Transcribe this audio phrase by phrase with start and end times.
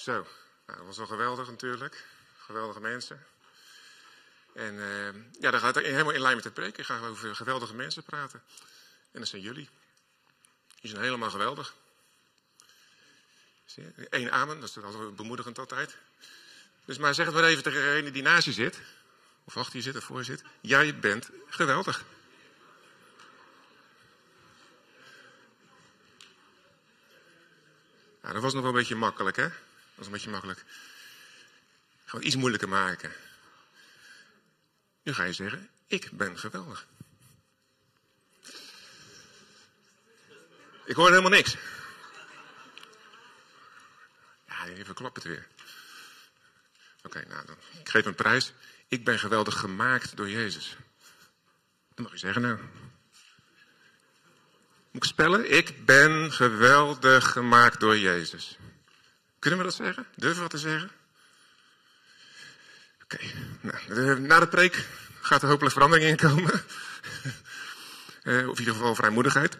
[0.00, 2.04] Zo, nou, dat was wel geweldig natuurlijk.
[2.38, 3.26] Geweldige mensen.
[4.54, 6.78] En uh, ja, dan gaat het helemaal in lijn met het preken.
[6.78, 8.42] Ik ga over geweldige mensen praten.
[9.12, 9.68] En dat zijn jullie.
[10.80, 11.74] Die zijn helemaal geweldig.
[14.10, 15.96] Eén amen, dat is altijd bemoedigend altijd.
[16.84, 18.80] Dus maar zeg het maar even tegen degene die naast je zit.
[19.44, 20.42] Of achter je zit of voor je zit.
[20.60, 22.04] Jij bent geweldig.
[28.20, 29.48] Nou, dat was nog wel een beetje makkelijk, hè?
[30.00, 30.64] Was een beetje makkelijk.
[32.04, 33.12] Gewoon iets moeilijker maken.
[35.02, 36.86] Nu ga je zeggen, ik ben geweldig.
[40.84, 41.56] Ik hoor helemaal niks.
[44.46, 45.46] Ja, even klap het weer.
[47.02, 47.56] Oké, nou dan.
[47.80, 48.52] Ik geef een prijs.
[48.88, 50.76] Ik ben geweldig gemaakt door Jezus.
[51.94, 52.58] Dat mag je zeggen nou.
[54.90, 55.52] Moet ik spellen?
[55.52, 58.58] Ik ben geweldig gemaakt door Jezus.
[59.40, 60.06] Kunnen we dat zeggen?
[60.14, 60.90] Durven we dat te zeggen?
[63.02, 63.18] Oké,
[63.60, 64.86] nou, na de preek
[65.20, 66.62] gaat er hopelijk verandering in komen.
[68.22, 69.58] uh, of in ieder geval vrijmoedigheid.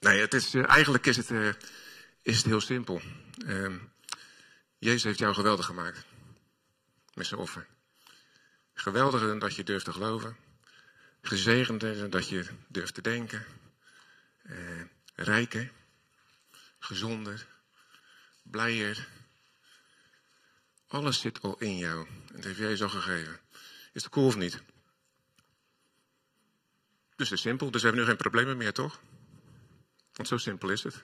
[0.00, 1.52] Nee, het is, uh, eigenlijk is het, uh,
[2.22, 3.02] is het heel simpel.
[3.46, 3.78] Ehm,
[4.78, 6.04] Jezus heeft jou geweldig gemaakt.
[7.14, 7.66] Met zijn offer.
[8.74, 10.36] Geweldiger dat je durft te geloven.
[11.22, 13.46] Gezegender dat je durft te denken.
[15.14, 15.70] rijker.
[16.78, 17.46] Gezonder.
[18.44, 19.08] Blijer.
[20.86, 22.06] Alles zit al in jou.
[22.08, 23.40] En dat heeft Jezus al gegeven.
[23.92, 24.62] Is dat cool of niet?
[27.16, 27.70] Dus het is simpel.
[27.70, 29.00] Dus we hebben nu geen problemen meer, toch?
[30.12, 31.02] Want zo simpel is het.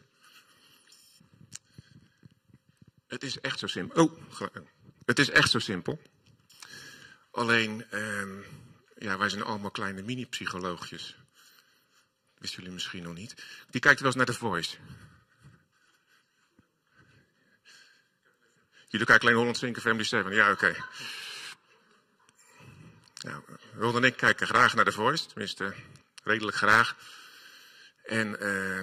[3.07, 4.05] Het is echt zo simpel.
[4.05, 4.21] Oh,
[5.05, 6.03] het is echt zo simpel.
[7.31, 8.29] Alleen, eh,
[8.99, 11.17] ja, wij zijn allemaal kleine mini-psycholoogjes.
[12.39, 13.35] Wisten jullie misschien nog niet.
[13.71, 14.77] Die kijkt wel eens naar The Voice.
[18.91, 20.35] Jullie kijken alleen Holland Zinker Family 7.
[20.35, 20.67] Ja, oké.
[20.67, 20.83] Okay.
[23.77, 25.27] Nou, en ik kijken graag naar The Voice.
[25.27, 25.75] Tenminste,
[26.23, 26.97] redelijk graag.
[28.05, 28.83] En uh,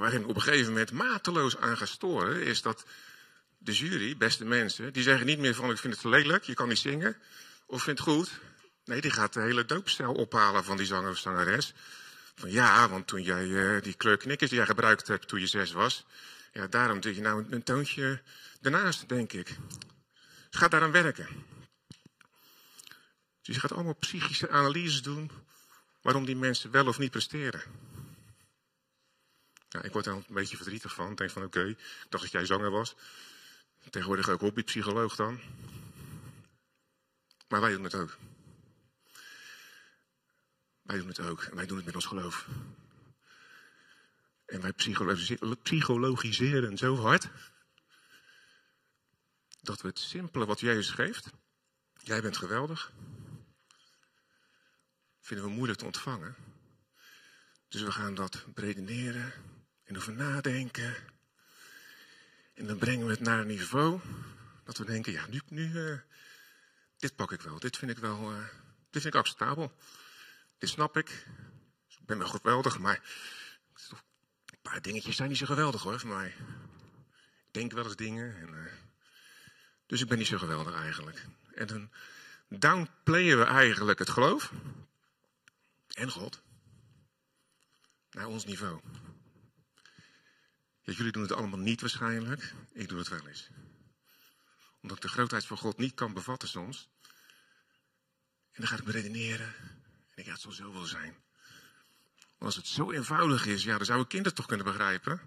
[0.00, 2.84] waarin op een gegeven moment mateloos aan gaan storen, is dat
[3.58, 6.68] de jury, beste mensen, die zeggen niet meer van ik vind het lelijk, je kan
[6.68, 7.16] niet zingen,
[7.66, 8.30] of vind het goed.
[8.84, 11.72] Nee, die gaat de hele doopstel ophalen van die zanger of zangeres.
[12.34, 15.72] Van ja, want toen jij uh, die kleurknikkers die jij gebruikt hebt toen je zes
[15.72, 16.06] was,
[16.56, 18.22] ja, daarom doe je nou een, toontje
[18.60, 19.56] ernaast, denk ik.
[20.50, 21.28] Dus ga daaraan werken.
[23.42, 25.30] Dus je gaat allemaal psychische analyses doen
[26.02, 27.62] waarom die mensen wel of niet presteren.
[29.82, 31.10] Ik word daar een beetje verdrietig van.
[31.10, 32.94] Ik denk van oké, ik dacht dat jij zanger was.
[33.90, 35.40] Tegenwoordig ook hobbypsycholoog dan.
[37.48, 38.16] Maar wij doen het ook.
[40.82, 41.42] Wij doen het ook.
[41.42, 42.46] En wij doen het met ons geloof.
[44.46, 44.72] En wij
[45.62, 47.28] psychologiseren zo hard.
[49.60, 51.30] Dat we het simpele wat Jezus geeft.
[52.02, 52.92] Jij bent geweldig
[55.26, 56.34] vinden we moeilijk te ontvangen.
[57.68, 59.32] Dus we gaan dat redeneren
[59.84, 60.94] en over nadenken.
[62.54, 64.00] En dan brengen we het naar een niveau
[64.64, 65.98] dat we denken, ja, nu, nu uh,
[66.96, 68.38] dit pak ik wel, dit vind ik wel, uh,
[68.90, 69.72] dit vind ik acceptabel.
[70.58, 71.26] Dit snap ik.
[71.88, 73.00] Ik ben wel geweldig, maar
[74.70, 76.28] paar dingetjes zijn niet zo geweldig hoor, mij.
[77.46, 78.36] Ik denk wel eens dingen.
[78.36, 78.72] En, uh,
[79.86, 81.26] dus ik ben niet zo geweldig eigenlijk.
[81.54, 81.90] En dan
[82.48, 84.52] downplayen we eigenlijk het geloof
[85.88, 86.42] en God
[88.10, 88.80] naar ons niveau.
[90.80, 92.52] Jullie doen het allemaal niet waarschijnlijk.
[92.72, 93.48] Ik doe het wel eens.
[94.80, 96.88] Omdat ik de grootheid van God niet kan bevatten soms.
[98.52, 99.54] En dan ga ik me redeneren.
[100.10, 101.25] En ik, ja, het zal zo wel zijn.
[102.38, 105.20] Als het zo eenvoudig is, ja, dan zou een kind het toch kunnen begrijpen.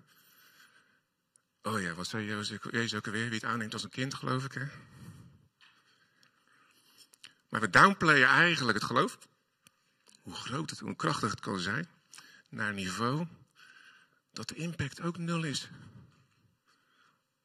[1.62, 3.25] Oh ja, wat zei Jezus ook alweer?
[3.25, 4.68] Wie het aanneemt als een kind, geloof ik?
[7.50, 9.18] Maar we downplayen eigenlijk het geloof
[10.22, 11.88] hoe groot het, hoe krachtig het kan zijn,
[12.50, 13.28] naar een niveau
[14.31, 15.69] dat de impact ook nul is.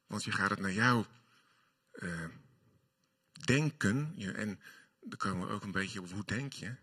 [0.06, 1.04] Want je gaat het naar jou
[1.92, 2.28] uh,
[3.44, 4.60] denken, en
[5.00, 6.74] dan komen we ook een beetje op hoe denk je.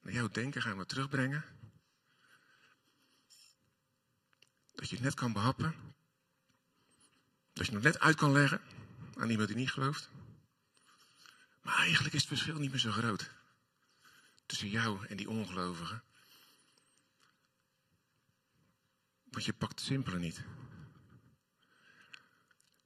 [0.00, 1.44] Naar jouw denken gaan we terugbrengen.
[4.80, 5.74] Dat je het net kan behappen.
[7.52, 8.60] Dat je het net uit kan leggen
[9.16, 10.10] aan iemand die niet gelooft.
[11.62, 13.30] Maar eigenlijk is het verschil niet meer zo groot
[14.46, 16.02] tussen jou en die ongelovigen.
[19.24, 20.44] Want je pakt het simpele niet.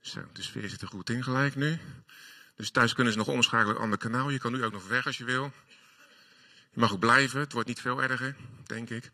[0.01, 1.81] Zo, de sfeer zit er goed in gelijk nu.
[2.55, 4.31] Dus thuis kunnen ze nog omschakelen op een ander kanaal.
[4.31, 5.53] Je kan nu ook nog weg als je wil.
[6.71, 7.41] Je mag ook blijven.
[7.41, 8.37] Het wordt niet veel erger,
[8.67, 9.13] denk ik.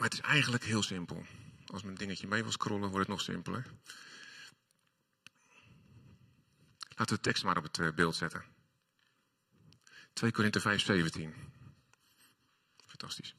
[0.00, 1.26] Maar het is eigenlijk heel simpel.
[1.66, 3.66] Als mijn dingetje mee wil scrollen, wordt het nog simpeler.
[6.88, 8.44] Laten we de tekst maar op het eh, beeld zetten.
[10.12, 11.34] 2 Korinthe 5, 17.
[12.86, 13.34] Fantastisch.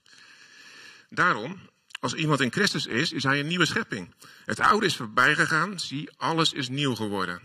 [1.09, 1.69] Daarom,
[1.99, 4.15] als iemand in Christus is, is hij een nieuwe schepping.
[4.45, 7.41] Het oude is voorbij gegaan, zie, alles is nieuw geworden.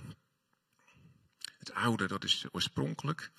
[1.59, 3.31] Het oude, dat is oorspronkelijk.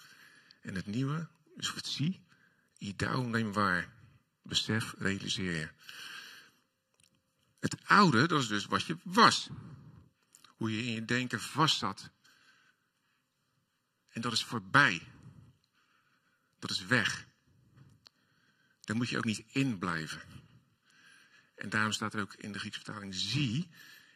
[0.61, 1.27] En het nieuwe,
[1.57, 2.25] is het zie,
[2.77, 3.95] idouw, neem waar.
[4.47, 5.69] Besef, realiseer je.
[7.59, 9.49] Het oude, dat is dus wat je was.
[10.47, 12.09] Hoe je in je denken vast zat.
[14.09, 15.01] En dat is voorbij.
[16.59, 17.25] Dat is weg.
[18.81, 20.21] Daar moet je ook niet in blijven.
[21.55, 23.69] En daarom staat er ook in de Griekse vertaling zie.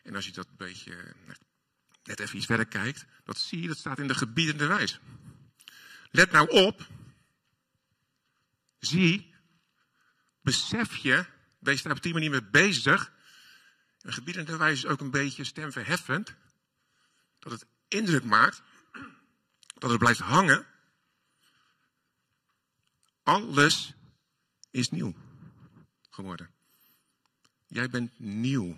[0.04, 1.16] En als je dat een beetje
[2.04, 5.00] net even iets verder kijkt, dat zie je, dat staat in de gebiedende wijs.
[6.12, 6.88] Let nou op.
[8.80, 9.31] Zie,
[10.42, 11.26] besef je,
[11.60, 13.14] wees daar op die manier mee bezig.
[14.02, 16.36] En gebiedende wijs is ook een beetje stemverheffend.
[17.40, 18.62] Dat het indruk maakt,
[19.78, 20.66] dat het blijft hangen.
[23.24, 23.94] Alles
[24.70, 25.16] is nieuw
[26.10, 26.50] geworden.
[27.68, 28.78] Jij bent nieuw.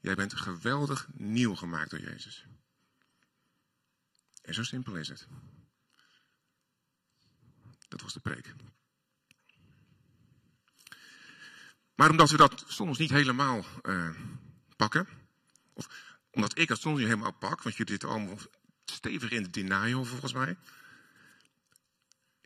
[0.00, 2.46] Jij bent geweldig nieuw gemaakt door Jezus.
[4.42, 5.26] En zo simpel is het.
[7.88, 8.54] Dat was de preek.
[11.96, 14.10] Maar omdat we dat soms niet helemaal uh,
[14.76, 15.08] pakken,
[15.72, 15.88] of
[16.30, 18.38] omdat ik het soms niet helemaal pak, want jullie zitten allemaal
[18.84, 20.56] stevig in de denial volgens mij.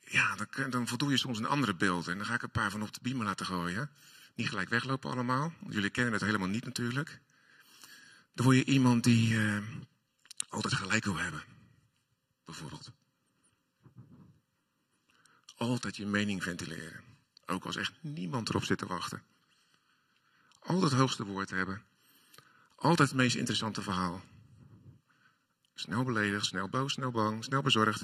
[0.05, 2.13] Ja, dan, dan voldoe je soms een andere beelden.
[2.13, 3.91] En dan ga ik een paar van op de beamer laten gooien.
[4.35, 5.53] Niet gelijk weglopen allemaal.
[5.69, 7.21] Jullie kennen het helemaal niet natuurlijk.
[8.35, 9.59] Dan word je iemand die uh,
[10.49, 11.43] altijd gelijk wil hebben.
[12.45, 12.91] Bijvoorbeeld.
[15.57, 17.01] Altijd je mening ventileren.
[17.47, 19.23] Ook als echt niemand erop zit te wachten.
[20.61, 21.83] Altijd het hoogste woord hebben.
[22.77, 24.23] Altijd het meest interessante verhaal.
[25.75, 28.03] Snel beledigd, snel boos, snel bang, snel bezorgd.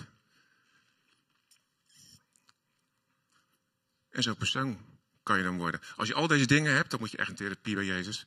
[4.11, 4.79] En zo'n persoon
[5.23, 5.81] kan je dan worden.
[5.97, 8.26] Als je al deze dingen hebt, dan moet je echt een therapie bij Jezus.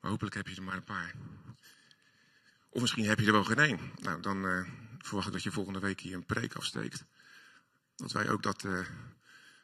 [0.00, 1.14] Maar hopelijk heb je er maar een paar.
[2.68, 3.92] Of misschien heb je er wel geen één.
[3.96, 4.68] Nou, dan uh,
[4.98, 7.04] verwacht ik dat je volgende week hier een preek afsteekt.
[7.96, 8.86] Dat wij ook dat uh,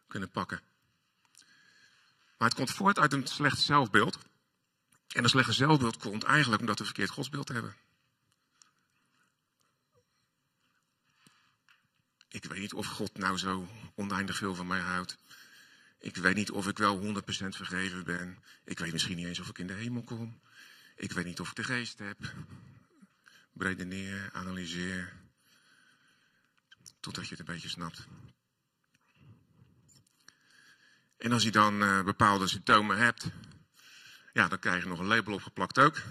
[0.07, 0.61] kunnen pakken.
[2.37, 4.19] Maar het komt voort uit een slecht zelfbeeld.
[5.15, 7.77] En een slechte zelfbeeld komt eigenlijk omdat we verkeerd godsbeeld hebben.
[12.29, 15.17] Ik weet niet of God nou zo oneindig veel van mij houdt.
[15.99, 17.19] Ik weet niet of ik wel 100%
[17.49, 18.39] vergeven ben.
[18.65, 20.41] Ik weet misschien niet eens of ik in de hemel kom.
[20.97, 22.19] Ik weet niet of ik de geest heb.
[23.53, 25.13] neer, analyseer.
[27.01, 28.07] Totdat je het een beetje snapt.
[31.19, 33.27] En als je dan uh, bepaalde symptomen hebt,
[34.33, 36.03] ja, dan krijg je nog een label opgeplakt ook.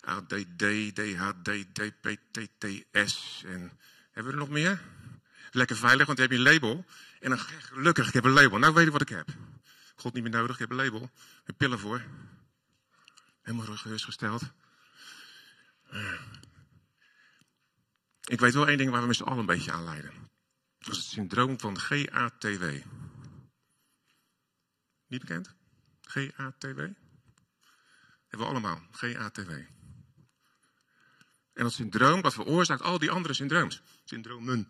[0.00, 3.78] ADD, DHD, DPTTS en
[4.12, 4.80] hebben we er nog meer?
[5.50, 6.84] Lekker veilig, want dan heb je een label.
[7.20, 8.58] En dan gelukkig, ik heb een label.
[8.58, 9.28] Nou weet ik wat ik heb.
[9.96, 11.10] God niet meer nodig, ik heb een label.
[11.44, 12.02] Een pillen voor.
[13.42, 14.42] Helemaal gerustgesteld.
[18.24, 20.12] Ik weet wel één ding waar we met z'n allen een beetje aan leiden.
[20.78, 22.64] Dat is het syndroom van GATW.
[25.08, 25.54] Niet bekend?
[26.00, 26.66] GATW?
[26.68, 26.96] Hebben
[28.28, 28.82] we allemaal.
[28.90, 29.50] GATW.
[31.52, 33.82] En dat syndroom, dat veroorzaakt al die andere syndrooms.
[34.04, 34.68] Syndromen.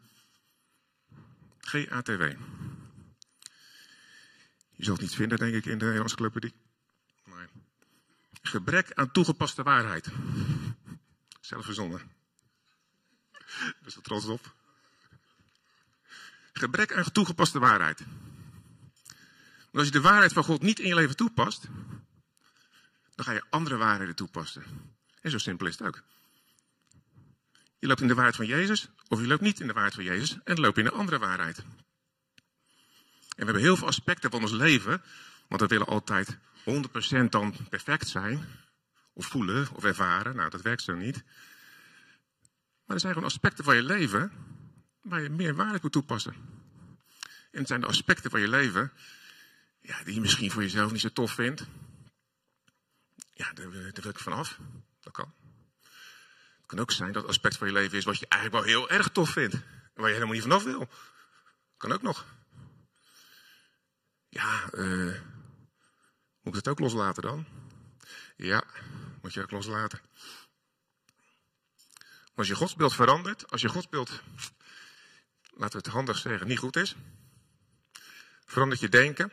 [1.60, 2.22] GATW.
[4.70, 6.54] Je zult het niet vinden, denk ik, in de Nederlandse Clubpedie.
[7.24, 7.48] Maar
[8.42, 10.08] gebrek aan toegepaste waarheid.
[11.40, 12.00] Zelf verzonnen.
[13.82, 14.54] Dus er trots op.
[16.52, 18.04] Gebrek aan toegepaste waarheid.
[19.70, 21.68] Want als je de waarheid van God niet in je leven toepast,
[23.14, 24.62] dan ga je andere waarheden toepassen.
[25.20, 26.02] En zo simpel is het ook.
[27.78, 30.04] Je loopt in de waarheid van Jezus, of je loopt niet in de waarheid van
[30.04, 31.58] Jezus en loop je in een andere waarheid.
[31.58, 31.64] En
[33.36, 35.02] we hebben heel veel aspecten van ons leven,
[35.48, 36.38] want we willen altijd
[37.26, 38.46] 100% dan perfect zijn,
[39.12, 40.36] of voelen, of ervaren.
[40.36, 41.22] Nou, dat werkt zo niet.
[42.84, 44.32] Maar er zijn gewoon aspecten van je leven
[45.02, 46.34] waar je meer waarde moet toepassen.
[47.50, 48.92] En het zijn de aspecten van je leven
[49.88, 51.66] ja, die je misschien voor jezelf niet zo tof vindt.
[53.32, 54.58] Ja, daar, wil ik vanaf.
[55.00, 55.34] Dat kan.
[56.56, 58.74] Het kan ook zijn dat het aspect van je leven is wat je eigenlijk wel
[58.74, 59.56] heel erg tof vindt.
[59.94, 60.88] Waar je helemaal niet vanaf wil.
[61.76, 62.26] Kan ook nog.
[64.28, 65.20] Ja, uh,
[66.40, 67.46] moet ik het ook loslaten dan?
[68.36, 68.64] Ja,
[69.22, 70.00] moet je ook loslaten.
[72.34, 74.22] Als je godsbeeld verandert, als je godsbeeld,
[75.50, 76.96] laten we het handig zeggen, niet goed is,
[78.44, 79.32] verandert je denken,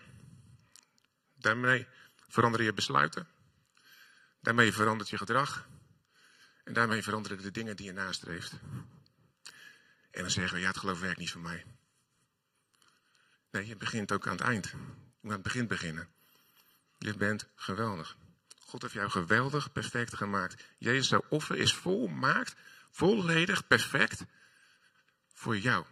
[1.45, 1.87] daarmee
[2.27, 3.27] veranderen je besluiten,
[4.45, 5.67] Daarmee verandert je gedrag.
[6.63, 8.51] En daarmee veranderen de dingen die je nastreeft.
[10.11, 11.65] En dan zeggen we, ja, het geloof werkt niet voor mij.
[13.51, 14.65] Nee, je begint ook aan het eind.
[14.65, 14.77] Je
[15.21, 16.07] moet aan het begin beginnen.
[16.97, 18.17] Je bent geweldig.
[18.59, 20.63] God heeft jou geweldig, perfect gemaakt.
[20.77, 22.55] Jezus, offer is volmaakt,
[22.91, 24.23] volledig perfect
[25.33, 25.85] voor jou.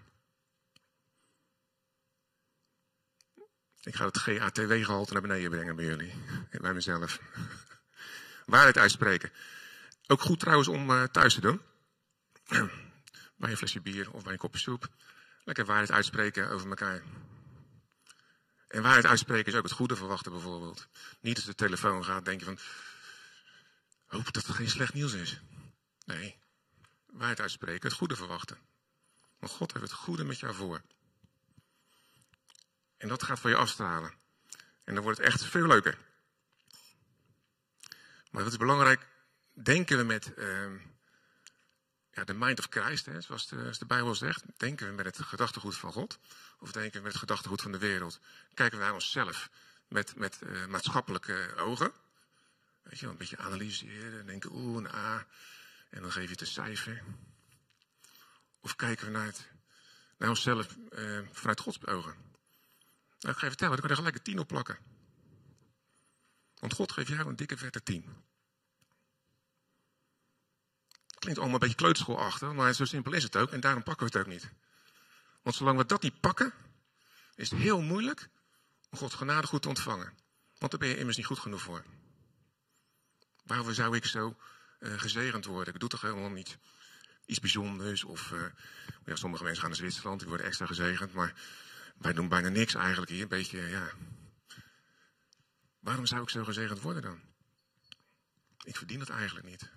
[3.84, 6.14] Ik ga het GATW-gehalte naar beneden brengen bij jullie.
[6.62, 7.20] Bij mezelf.
[8.46, 9.32] Waarheid uitspreken.
[10.08, 11.62] Ook goed trouwens om uh, thuis te doen.
[13.38, 14.88] bij een flesje bier of bij een kopje soep.
[15.44, 17.04] Lekker waarheid uitspreken over elkaar.
[18.68, 20.88] En waarheid uitspreken is ook het goede verwachten bijvoorbeeld.
[21.20, 22.58] Niet als de telefoon gaat denken van...
[24.06, 25.42] Hoop dat het geen slecht nieuws is.
[26.06, 26.36] Nee.
[27.06, 28.58] Waarheid uitspreken, het goede verwachten.
[29.40, 30.82] Want God heeft het goede met jou voor.
[33.04, 34.14] En dat gaat voor je afstralen.
[34.84, 35.98] En dan wordt het echt veel leuker.
[38.32, 39.08] Maar dat is belangrijk.
[39.54, 40.72] Denken we met uh,
[42.12, 44.44] ja, de mind of Christ, hè, zoals, de, de Bijbel zegt.
[44.58, 46.20] Denken we met het gedachtegoed van God.
[46.60, 48.20] Of denken we met het gedachtegoed van de wereld.
[48.54, 49.50] Kijken we naar onszelf
[49.88, 51.92] met, met uh, maatschappelijke ogen.
[52.84, 54.26] Weet je een beetje analyseren.
[54.26, 55.26] Denken oeh, een A.
[55.90, 57.04] En dan geef je het een cijfer.
[58.60, 59.34] Of kijken we naar,
[60.18, 62.32] naar onszelf uh, vanuit Gods ogen.
[63.24, 64.78] Nou, ik ga je vertellen, dan kan er gelijk een tien op plakken.
[66.60, 68.06] Want God geeft jou een dikke vette tien.
[71.20, 73.52] Klinkt allemaal een beetje kleuterschoolachtig, maar zo simpel is het ook.
[73.52, 74.52] En daarom pakken we het ook niet.
[75.42, 76.54] Want zolang we dat niet pakken,
[77.36, 78.30] is het heel moeilijk
[78.90, 80.14] om Gods genade goed te ontvangen.
[80.58, 81.84] Want daar ben je immers niet goed genoeg voor.
[83.44, 84.38] Waarom zou ik zo
[84.80, 85.74] uh, gezegend worden?
[85.74, 86.58] Ik doe toch helemaal niet
[87.26, 88.04] iets bijzonders.
[88.04, 88.42] Of uh,
[89.06, 91.14] ja, sommige mensen gaan naar Zwitserland, die worden extra gezegend.
[91.14, 91.34] Maar
[91.94, 93.22] wij doen bijna niks eigenlijk hier.
[93.22, 93.92] Een beetje, ja.
[95.80, 97.20] Waarom zou ik zo gezegend worden dan?
[98.64, 99.70] Ik verdien het eigenlijk niet.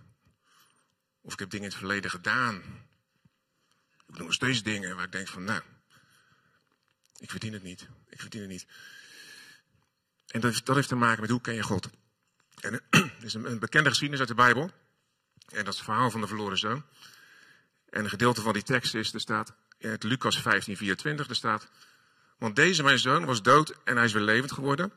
[1.21, 2.57] Of ik heb dingen in het verleden gedaan.
[4.07, 5.63] Ik doe nog steeds dingen waar ik denk van, nou,
[7.19, 7.89] ik verdien het niet.
[8.09, 8.67] Ik verdien het niet.
[10.27, 11.91] En dat, dat heeft te maken met hoe ken je God.
[12.61, 14.71] En er is een, een bekende geschiedenis uit de Bijbel.
[15.47, 16.85] En dat is het verhaal van de verloren zoon.
[17.89, 21.35] En een gedeelte van die tekst is, er staat in het Lucas 15, 24, er
[21.35, 21.69] staat,
[22.39, 24.93] want deze mijn zoon was dood en hij is weer levend geworden.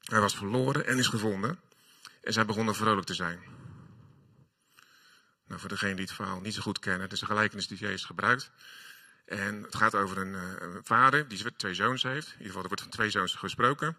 [0.00, 1.60] Hij was verloren en is gevonden.
[2.22, 3.40] En zij begonnen vrolijk te zijn.
[5.46, 7.78] Nou, voor degenen die het verhaal niet zo goed kennen, het is een gelijkenis die
[7.78, 8.50] Jezus gebruikt.
[9.24, 12.26] En het gaat over een, een vader die twee zoons heeft.
[12.26, 13.96] In ieder geval, er wordt van twee zoons gesproken.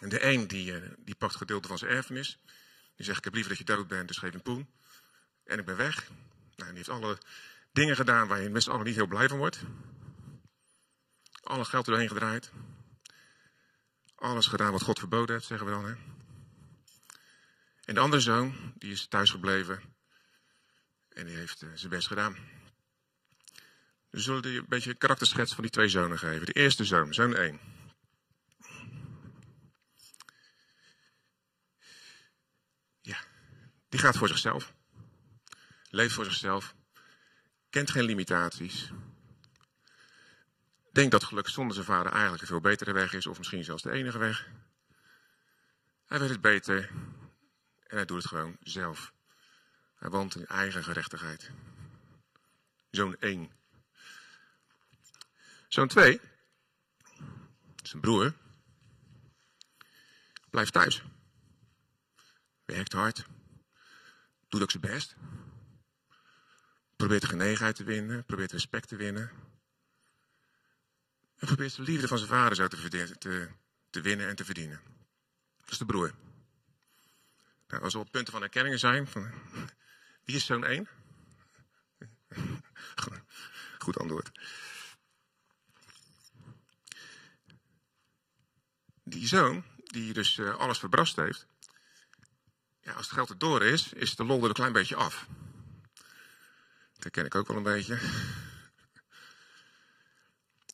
[0.00, 2.38] En de een die, uh, die pakt gedeelte van zijn erfenis.
[2.96, 4.70] Die zegt, ik heb liever dat je dood bent, dus geef een poen.
[5.44, 6.08] En ik ben weg.
[6.56, 7.18] Nou, die heeft alle
[7.72, 9.60] dingen gedaan waar je z'n allen niet heel blij van wordt.
[11.50, 12.50] Alle geld erheen gedraaid.
[14.14, 15.84] Alles gedaan wat God verboden heeft, zeggen we dan.
[15.84, 15.94] Hè?
[17.84, 19.82] En de andere zoon, die is thuis gebleven.
[21.08, 22.36] En die heeft uh, zijn best gedaan.
[24.10, 26.46] We zullen een beetje een karakterschets van die twee zonen geven.
[26.46, 27.60] De eerste zoon, zoon 1.
[33.00, 33.18] Ja,
[33.88, 34.74] die gaat voor zichzelf.
[35.88, 36.74] Leeft voor zichzelf.
[37.70, 38.90] Kent geen limitaties.
[40.92, 43.82] Denkt dat geluk zonder zijn vader eigenlijk een veel betere weg is, of misschien zelfs
[43.82, 44.48] de enige weg.
[46.06, 46.90] Hij weet het beter
[47.86, 49.12] en hij doet het gewoon zelf.
[49.94, 51.50] Hij woont in eigen gerechtigheid.
[52.90, 53.50] Zoon 1.
[55.68, 56.20] Zoon 2,
[57.82, 58.32] zijn broer,
[60.50, 61.02] blijft thuis.
[62.64, 63.24] Werkt hard.
[64.48, 65.16] Doet ook zijn best.
[66.96, 68.24] Probeert genegenheid te winnen.
[68.24, 69.30] Probeert respect te winnen.
[71.40, 73.48] En probeert de liefde van zijn vader zo te, te,
[73.90, 74.80] te winnen en te verdienen.
[75.56, 76.14] Dat is de broer.
[77.68, 79.30] Nou, als er op punten van erkenningen zijn, van,
[80.24, 80.88] wie is zoon 1?
[83.78, 84.30] Goed antwoord.
[89.04, 91.46] Die zoon, die dus uh, alles verbrast heeft,
[92.80, 95.26] ja, als het geld er door is, is de lol er een klein beetje af.
[96.98, 97.98] Dat ken ik ook wel een beetje.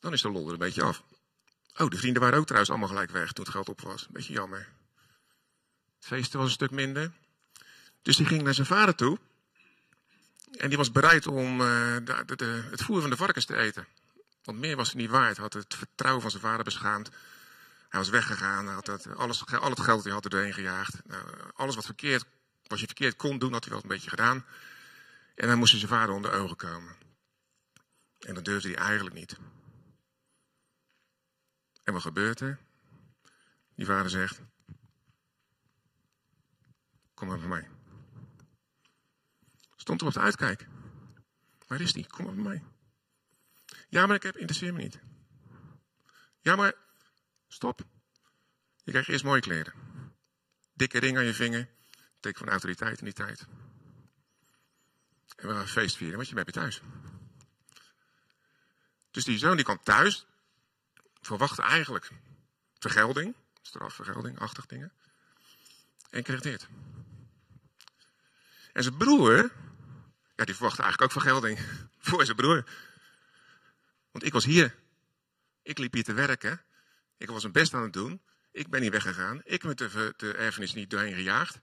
[0.06, 1.02] Dan is de lol er een beetje af.
[1.76, 4.06] Oh, de vrienden waren ook trouwens allemaal gelijk weg toen het geld op was.
[4.10, 4.68] Beetje jammer.
[5.96, 7.12] Het feesten was een stuk minder.
[8.02, 9.18] Dus die ging naar zijn vader toe.
[10.58, 13.86] En die was bereid om de, het voer van de varkens te eten.
[14.44, 15.36] Want meer was hij niet waard.
[15.36, 17.10] Had het vertrouwen van zijn vader beschaamd.
[17.88, 18.68] Hij was weggegaan.
[18.68, 20.94] Had het, alles, al het geld die had er doorheen gejaagd.
[21.06, 21.22] Nou,
[21.54, 22.24] alles wat, verkeerd,
[22.66, 24.44] wat je verkeerd kon doen, had hij wel een beetje gedaan.
[25.34, 26.94] En dan moest hij zijn vader onder de ogen komen.
[28.20, 29.36] En dat durfde hij eigenlijk niet.
[31.86, 32.58] En wat gebeurt er?
[33.74, 34.40] Die vader zegt:
[37.14, 37.68] Kom maar bij mij.
[39.76, 40.66] Stond er op de uitkijk.
[41.66, 42.06] Waar is die?
[42.06, 42.62] Kom maar bij mij.
[43.88, 45.00] Ja, maar ik heb, interesseer me niet.
[46.40, 46.74] Ja, maar
[47.48, 47.80] stop.
[48.84, 49.74] Je krijgt eerst mooie kleren.
[50.72, 51.68] Dikke ring aan je vinger.
[52.20, 53.46] Teken van autoriteit in die tijd.
[55.36, 56.80] En we gaan feest vieren, want je bent weer thuis.
[59.10, 60.26] Dus die zoon die kwam thuis.
[61.26, 62.10] Verwachtte eigenlijk
[62.78, 63.34] vergelding.
[63.62, 64.92] Strafvergelding, achtig dingen.
[66.10, 66.68] En kreeg dit.
[68.72, 69.52] En zijn broer,
[70.36, 71.58] ja, die verwachtte eigenlijk ook vergelding
[72.08, 72.64] voor zijn broer.
[74.10, 74.74] Want ik was hier.
[75.62, 76.64] Ik liep hier te werken.
[77.16, 78.22] Ik was mijn best aan het doen.
[78.50, 79.40] Ik ben niet weggegaan.
[79.44, 81.60] Ik heb de, de erfenis niet doorheen gejaagd.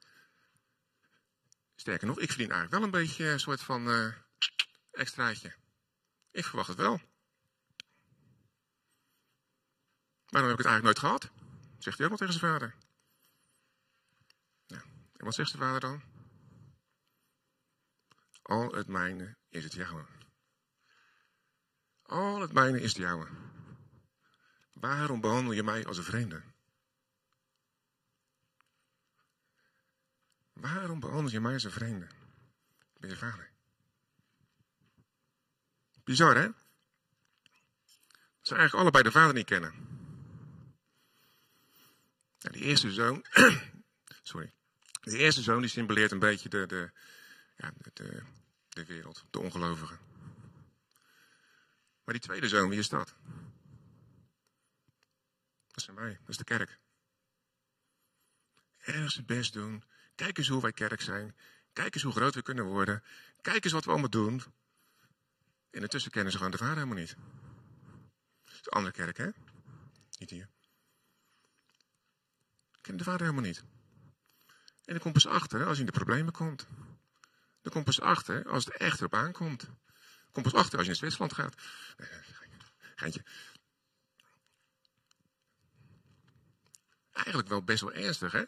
[1.75, 4.13] Sterker nog, ik verdien eigenlijk wel een beetje een soort van uh,
[4.91, 5.53] extraatje.
[6.31, 7.01] Ik verwacht het wel.
[10.33, 11.45] Waarom heb ik het eigenlijk nooit gehad?
[11.77, 12.75] Zegt hij ook nog tegen zijn vader.
[14.67, 14.81] Nou,
[15.17, 16.01] en wat zegt zijn vader dan?
[18.41, 20.05] Al het mijne is het jouwe.
[22.03, 23.27] Al het mijne is het jouwe.
[24.73, 26.41] Waarom behandel je mij als een vreemde?
[30.53, 32.05] Waarom behandel je mij als een vreemde?
[32.93, 33.51] Ik ben je vader.
[36.03, 36.47] Bizar, hè?
[38.41, 39.92] Ze eigenlijk allebei de vader niet kennen.
[42.51, 43.25] Die eerste zoon,
[44.21, 44.53] sorry.
[45.01, 46.91] De eerste zoon die symboleert een beetje de, de,
[47.57, 48.23] ja, de,
[48.69, 49.99] de wereld, de ongelovigen.
[52.03, 53.15] Maar die tweede zoon, wie is dat?
[55.67, 56.79] Dat zijn wij, dat is de kerk.
[58.77, 59.83] Ergens het best doen.
[60.15, 61.35] Kijk eens hoe wij kerk zijn.
[61.73, 63.03] Kijk eens hoe groot we kunnen worden.
[63.41, 64.43] Kijk eens wat we allemaal doen.
[65.69, 67.15] En intussen kennen ze gewoon de vader helemaal niet.
[68.43, 69.29] Dat is een andere kerk, hè?
[70.19, 70.49] Niet hier.
[72.83, 73.63] Kennen de vader helemaal niet.
[74.85, 76.67] En dan komt pas achter als hij in de problemen komt.
[77.61, 79.69] Dan komt pas achter als het echt erop aankomt.
[80.31, 81.55] Kom pas achter als je naar Zwitserland gaat.
[87.11, 88.43] Eigenlijk wel best wel ernstig, hè?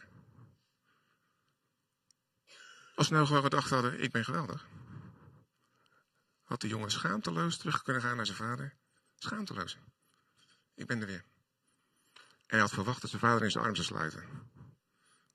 [2.95, 4.67] Als we nou gewoon gedacht hadden, ik ben geweldig.
[6.43, 8.75] Had de jongen schaamteloos terug kunnen gaan naar zijn vader.
[9.15, 9.77] Schaamteloos.
[10.73, 11.25] Ik ben er weer.
[12.45, 14.23] En hij had verwacht dat zijn vader in zijn arm zou sluiten.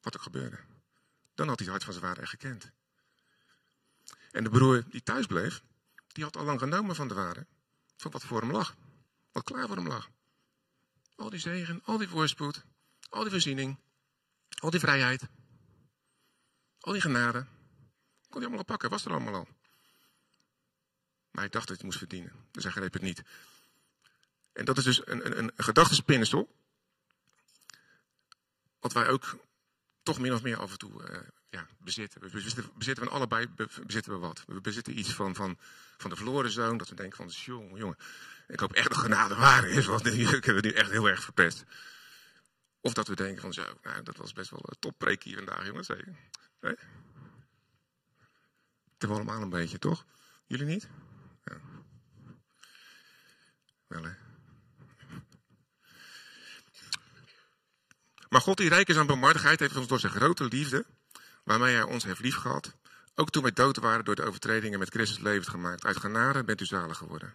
[0.01, 0.59] Wat er gebeurde.
[1.35, 2.71] Dan had hij het hart van zijn vader echt gekend.
[4.31, 5.63] En de broer die thuis bleef,
[6.07, 7.47] die had al lang genomen van de vader.
[7.97, 8.77] Van wat voor hem lag.
[9.33, 10.11] Wat klaar voor hem lag.
[11.17, 12.65] Al die zegen, al die voorspoed,
[13.09, 13.79] al die voorziening,
[14.59, 15.23] al die vrijheid,
[16.81, 17.39] al die genade.
[17.39, 19.49] Kon hij allemaal al pakken, was er allemaal al.
[21.31, 22.33] Maar hij dacht dat hij het moest verdienen.
[22.51, 23.23] Dus hij greep het niet.
[24.53, 25.53] En dat is dus een, een, een.
[28.81, 29.39] Wat wij ook
[30.03, 31.19] toch min of meer af en toe uh,
[31.51, 32.21] ja, bezitten.
[32.21, 33.49] We bezitten, bezitten allebei
[33.87, 34.43] bezitten we wat.
[34.47, 35.59] We bezitten iets van, van,
[35.97, 36.77] van de verloren zoon.
[36.77, 37.97] Dat we denken van, jongen, jongen.
[38.47, 39.87] Ik hoop echt dat genade waar is.
[39.87, 41.65] Want ik heb het nu echt heel erg verpest.
[42.81, 45.67] Of dat we denken van zo, nou, dat was best wel een toppreek hier vandaag,
[45.67, 45.87] jongens.
[45.87, 46.17] Zeker.
[46.61, 46.77] Nee?
[48.99, 50.07] Hebben allemaal een beetje, toch?
[50.47, 50.89] Jullie niet?
[51.45, 51.61] Ja.
[53.87, 54.30] Wel hè.
[58.31, 60.87] Maar God die rijk is aan barmhartigheid heeft ons door zijn grote liefde,
[61.45, 62.77] waarmee hij ons heeft liefgehad,
[63.15, 65.85] ook toen wij dood waren door de overtredingen met Christus levend gemaakt.
[65.85, 67.33] Uit genade bent u zalig geworden.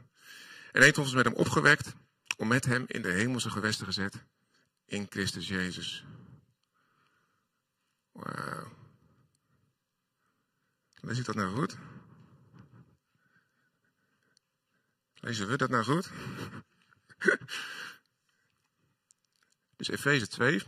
[0.72, 1.94] En heeft ons met hem opgewekt,
[2.38, 4.24] om met hem in de hemelse gewesten gezet,
[4.86, 6.06] in Christus Jezus.
[8.12, 8.74] Wauw.
[11.02, 11.78] Lees ik dat nou goed?
[15.14, 16.10] Lezen we dat nou goed?
[19.78, 20.64] dus Efeze 2,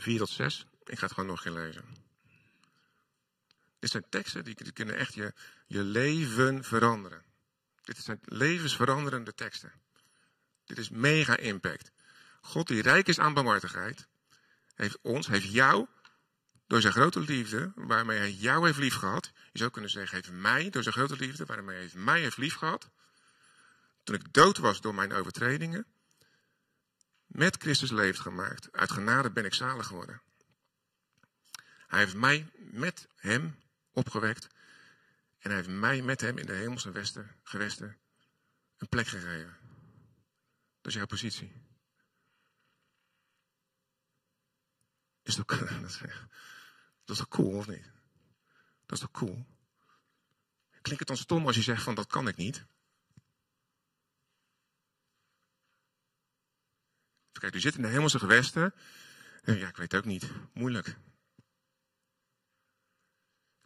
[0.00, 0.66] 4 tot 6.
[0.84, 1.84] Ik ga het gewoon nog een keer lezen.
[3.78, 5.32] Dit zijn teksten die, kunnen echt je,
[5.66, 7.22] je leven veranderen.
[7.82, 9.72] Dit zijn levensveranderende teksten.
[10.64, 11.90] Dit is mega impact.
[12.40, 14.06] God die rijk is aan barmhartigheid,
[14.74, 15.86] heeft ons, heeft jou,
[16.66, 19.30] door zijn grote liefde, waarmee hij jou heeft liefgehad.
[19.52, 22.90] Je zou kunnen zeggen, heeft mij, door zijn grote liefde, waarmee hij mij heeft liefgehad.
[24.02, 25.86] Toen ik dood was door mijn overtredingen,
[27.30, 28.72] met Christus leeft gemaakt.
[28.72, 30.22] Uit genade ben ik zalig geworden.
[31.86, 33.58] Hij heeft mij met hem
[33.92, 34.46] opgewekt.
[35.38, 37.98] En hij heeft mij met hem in de hemelse westen, gewesten
[38.76, 39.56] een plek gegeven.
[40.80, 41.52] Dat is jouw positie.
[45.22, 45.60] Is dat, dat
[47.04, 47.90] is toch cool, of niet?
[48.86, 49.46] Dat is toch cool?
[50.70, 52.64] Klinkt het dan stom als je zegt van dat kan ik niet?
[57.40, 58.74] Kijk, u zit in de hemelse gewesten.
[59.44, 60.30] Ja, ik weet ook niet.
[60.52, 60.96] Moeilijk.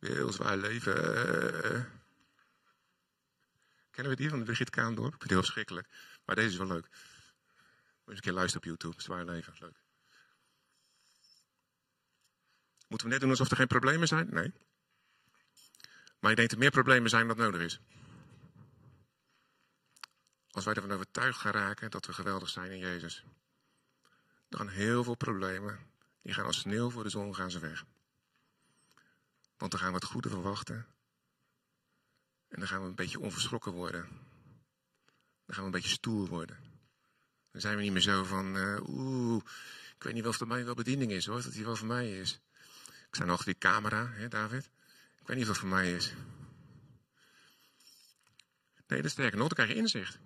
[0.00, 0.94] Heel zwaar leven.
[3.90, 5.14] Kennen we die van de Brigitte Kaandorp?
[5.14, 5.88] Ik vind het heel verschrikkelijk.
[6.24, 6.88] Maar deze is wel leuk.
[6.88, 9.02] Moet eens een keer luisteren op YouTube.
[9.02, 9.54] Zwaar leven.
[9.58, 9.82] Leuk.
[12.88, 14.28] Moeten we net doen alsof er geen problemen zijn?
[14.30, 14.52] Nee.
[16.18, 17.80] Maar ik denk dat er meer problemen zijn dan nodig is.
[20.50, 23.24] Als wij ervan overtuigd gaan raken dat we geweldig zijn in Jezus.
[24.56, 25.78] Dan heel veel problemen,
[26.22, 27.84] die gaan als sneeuw voor de zon gaan ze weg.
[29.56, 30.86] Want dan gaan we het goede verwachten.
[32.48, 34.08] En dan gaan we een beetje onverschrokken worden.
[35.46, 36.56] Dan gaan we een beetje stoer worden.
[37.50, 39.42] Dan zijn we niet meer zo van, uh, oeh,
[39.96, 41.86] ik weet niet wel of dat mij wel bediening is hoor, dat die wel voor
[41.86, 42.40] mij is.
[42.86, 44.70] Ik sta nog die camera, hè David?
[45.20, 46.14] Ik weet niet of dat voor mij is.
[48.86, 50.18] Nee, dat is sterker nog, krijg je inzicht.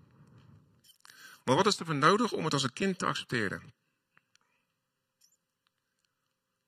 [1.45, 3.77] Maar wat is er voor nodig om het als een kind te accepteren?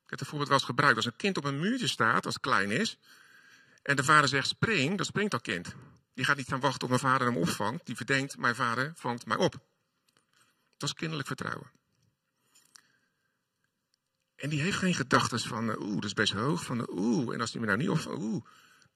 [0.11, 0.95] heb het voorbeeld wel eens gebruikt.
[0.95, 2.97] Als een kind op een muurtje staat, als het klein is,
[3.81, 5.75] en de vader zegt spring, dan springt dat kind.
[6.13, 7.85] Die gaat niet gaan wachten op mijn vader hem opvangt.
[7.85, 9.59] Die verdenkt, mijn vader vangt mij op.
[10.77, 11.71] Dat is kinderlijk vertrouwen.
[14.35, 16.63] En die heeft geen gedachten van, eh, oeh, dat is best hoog.
[16.63, 18.45] Van, oeh, en als die me nou niet opvangt, oeh.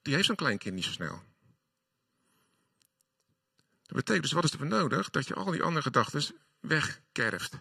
[0.02, 1.22] Die heeft zo'n klein kind niet zo snel.
[3.82, 5.10] Dat betekent dus, wat is er voor nodig?
[5.10, 7.54] Dat je al die andere gedachten wegkerft.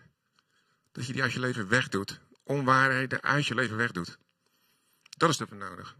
[0.91, 2.19] Dat je die uit je leven wegdoet.
[2.47, 4.17] Onwaarheden uit je leven wegdoet.
[5.09, 5.97] Dat is er voor nodig.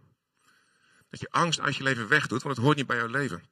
[1.10, 3.44] Dat je angst uit je leven wegdoet, want het hoort niet bij jouw leven.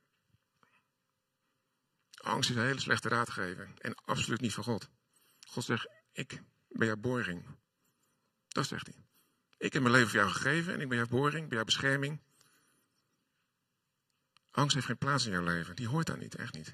[2.12, 4.90] Angst is een hele slechte raadgever en absoluut niet van God.
[5.48, 7.46] God zegt, ik ben jouw borging.
[8.48, 9.06] Dat zegt hij.
[9.58, 12.22] Ik heb mijn leven voor jou gegeven en ik ben jouw borging, ben jouw bescherming.
[14.52, 15.76] Angst heeft geen plaats in jouw leven.
[15.76, 16.74] Die hoort daar niet, echt niet.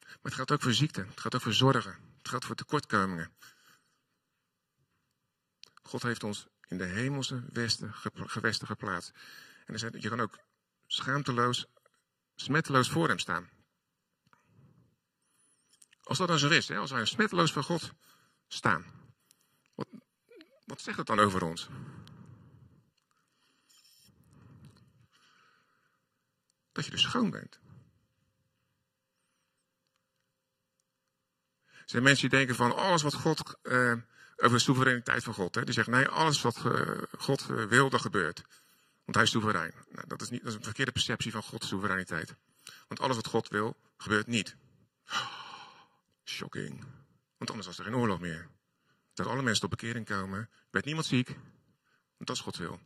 [0.00, 1.00] Maar het gaat ook voor ziekte.
[1.00, 1.96] Het gaat ook voor zorgen.
[2.18, 3.32] Het gaat voor tekortkomingen.
[5.88, 9.10] God heeft ons in de hemelse westen, gewesten geplaatst.
[9.58, 10.38] En hij zei, je kan ook
[10.86, 11.66] schaamteloos,
[12.34, 13.48] smetteloos voor hem staan.
[16.02, 17.92] Als dat dan zo is, hè, als wij smetteloos voor God
[18.46, 18.84] staan.
[19.74, 19.88] Wat,
[20.64, 21.68] wat zegt het dan over ons?
[26.78, 27.60] dat je dus schoon bent.
[31.66, 33.94] Er zijn mensen die denken van alles wat God, uh,
[34.38, 35.54] over de soevereiniteit van God.
[35.54, 38.42] Hè, die zeggen nee, alles wat uh, God uh, wil, dat gebeurt.
[39.04, 39.74] Want hij is soeverein.
[39.90, 42.34] Nou, dat, is niet, dat is een verkeerde perceptie van Gods soevereiniteit.
[42.88, 44.56] Want alles wat God wil, gebeurt niet.
[46.24, 46.84] Shocking.
[47.36, 48.48] Want anders was er geen oorlog meer.
[49.14, 50.50] Dat alle mensen tot bekering komen.
[50.70, 51.28] Werd niemand ziek.
[51.28, 52.80] Want dat is Gods wil.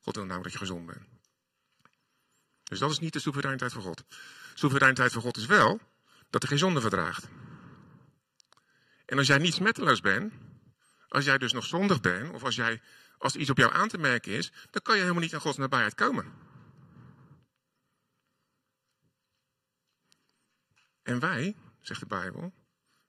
[0.00, 1.06] God wil namelijk dat je gezond bent.
[2.64, 4.04] Dus dat is niet de soevereiniteit van God.
[4.54, 5.80] Soevereiniteit van God is wel
[6.30, 7.28] dat er geen zonde verdraagt.
[9.06, 10.32] En als jij niet smetteloos bent,
[11.10, 12.80] als jij dus nog zondig bent, of als, jij,
[13.18, 15.56] als iets op jou aan te merken is, dan kan je helemaal niet aan Gods
[15.56, 16.32] nabijheid komen.
[21.02, 22.52] En wij, zegt de Bijbel,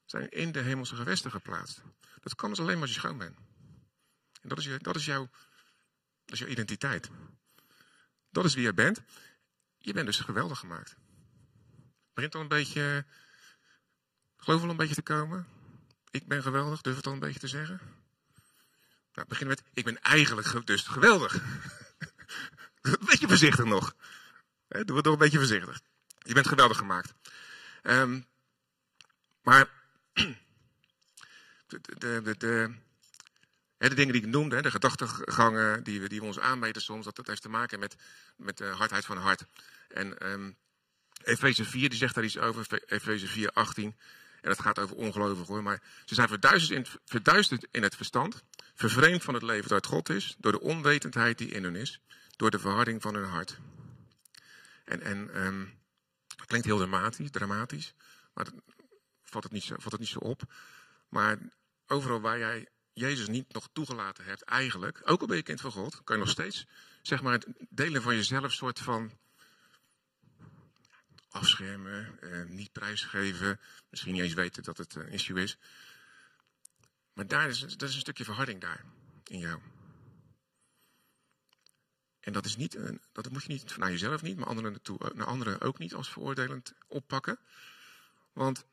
[0.06, 1.82] zijn in de hemelse gewesten geplaatst.
[2.22, 3.38] Dat kan dus alleen maar als je schoon bent.
[4.42, 5.30] En dat is, je, dat is, jouw,
[6.26, 7.10] dat is jouw identiteit.
[8.30, 9.02] Dat is wie je bent.
[9.78, 10.96] Je bent dus geweldig gemaakt.
[12.14, 13.06] Begint al een beetje,
[14.38, 15.48] geloof wel een beetje te komen.
[16.12, 17.80] Ik ben geweldig, durf het al een beetje te zeggen?
[19.14, 21.34] Nou, beginnen met, ik ben eigenlijk dus geweldig.
[22.82, 23.96] een beetje voorzichtig nog.
[24.68, 25.82] Doe het nog een beetje voorzichtig.
[26.18, 27.14] Je bent geweldig gemaakt.
[27.84, 28.26] Um,
[29.42, 29.70] maar
[31.68, 32.38] de, de, de,
[33.78, 37.16] de, dingen die ik noemde, de gedachtegangen die we, die we ons aanmeten soms, dat,
[37.16, 37.96] dat heeft te maken met,
[38.36, 39.46] met de hardheid van hart.
[39.88, 40.58] En um,
[41.24, 43.96] Efeze 4 die zegt daar iets over, Efeze 4, 18.
[44.42, 45.64] En dat gaat over ongelovigen hoor.
[45.64, 48.44] Maar ze zijn verduisterd in, verduisterd in het verstand,
[48.76, 52.02] vervreemd van het leven dat God is, door de onwetendheid die in hun is,
[52.36, 53.58] door de verharding van hun hart.
[54.86, 55.30] En, en
[56.36, 57.94] dat klinkt heel dramatisch, dramatisch
[58.34, 58.54] maar dat,
[59.24, 60.42] valt, het niet zo, valt het niet zo op.
[61.10, 61.38] Maar
[61.88, 65.72] overal waar jij Jezus niet nog toegelaten hebt, eigenlijk, ook al ben je kind van
[65.72, 66.68] God, kan je nog steeds,
[67.02, 69.12] zeg maar, delen van jezelf soort van
[71.32, 75.58] afschermen, eh, niet prijsgeven, misschien niet eens weten dat het een issue is.
[77.14, 78.84] Maar daar is, dat is een stukje verharding daar,
[79.24, 79.60] in jou.
[82.20, 85.12] En dat, is niet een, dat moet je niet naar jezelf niet, maar anderen naartoe,
[85.14, 87.40] naar anderen ook niet als veroordelend oppakken.
[88.34, 88.66] Want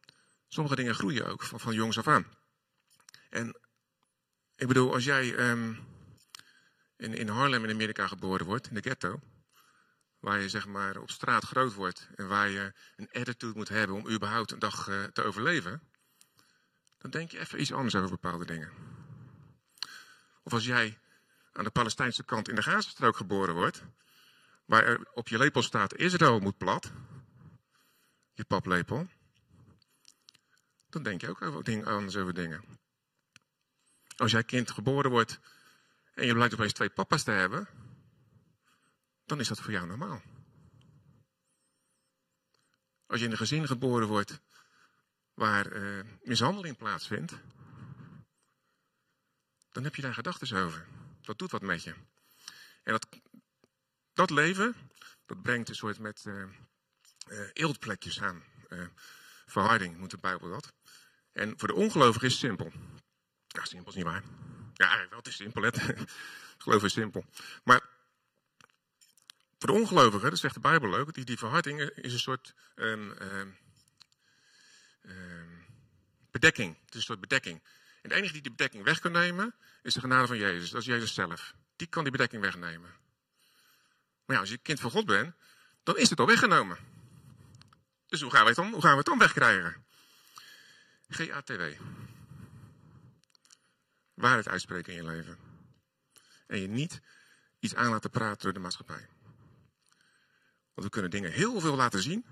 [0.49, 2.27] sommige dingen groeien ook van, van jongs af aan.
[3.31, 3.57] En
[4.57, 5.87] ik bedoel, als jij um,
[6.97, 9.21] in, in Harlem in Amerika geboren wordt, in de ghetto,
[10.21, 13.97] waar je zeg maar op straat groot wordt en waar je een attitude moet hebben
[13.97, 15.83] om überhaupt een dag uh, te overleven,
[16.99, 18.71] dan denk je even iets anders over bepaalde dingen.
[20.43, 20.99] Of als jij
[21.53, 23.83] aan de Palestijnse kant in de Gazastrook geboren wordt,
[24.65, 26.93] waar er op je lepel staat Israël moet plat,
[28.33, 29.09] je paplepel,
[30.91, 32.65] dan denk je ook over anders over dingen.
[34.17, 35.41] Als jij kind geboren wordt
[36.15, 37.69] en je blijkt opeens twee papa's te hebben,
[39.29, 40.23] dan is dat voor jou normaal.
[43.07, 44.41] Als je in een gezin geboren wordt
[45.35, 47.35] waar uh, mishandeling plaatsvindt,
[49.71, 50.87] dan heb je daar gedachten over.
[51.21, 51.95] Dat doet wat met je.
[52.83, 53.07] En dat,
[54.13, 54.77] dat leven,
[55.27, 56.45] dat brengt een soort met uh,
[58.21, 58.43] aan.
[59.47, 60.73] verharding moet de Bijbel dat.
[61.33, 62.73] En voor de ongelovigen is het simpel.
[63.47, 64.23] Ja, simpel is niet waar.
[64.75, 65.71] Ja, wel, het is simpel.
[66.59, 67.25] Geloof is simpel.
[67.65, 67.97] Maar
[69.59, 73.15] voor de ongelovigen, dat zegt de Bijbel ook, die, die verharding is een soort um,
[73.21, 73.57] um,
[76.31, 76.77] bedekking.
[76.85, 77.63] Het is een soort bedekking.
[78.03, 80.71] En de enige die die bedekking weg kan nemen, is de genade van Jezus.
[80.71, 81.55] Dat is Jezus zelf.
[81.77, 82.95] Die kan die bedekking wegnemen.
[84.25, 85.35] Maar ja, als je kind van God bent,
[85.83, 86.79] dan is het al weggenomen.
[88.07, 89.85] Dus hoe gaan we het dan, hoe gaan we het dan wegkrijgen?
[91.09, 91.63] GATW.
[94.15, 95.39] Waarheid uitspreken in je leven.
[96.47, 97.01] En je niet
[97.59, 99.09] iets aan laten praten door de maatschappij.
[100.79, 102.25] Want we kunnen dingen heel veel laten zien,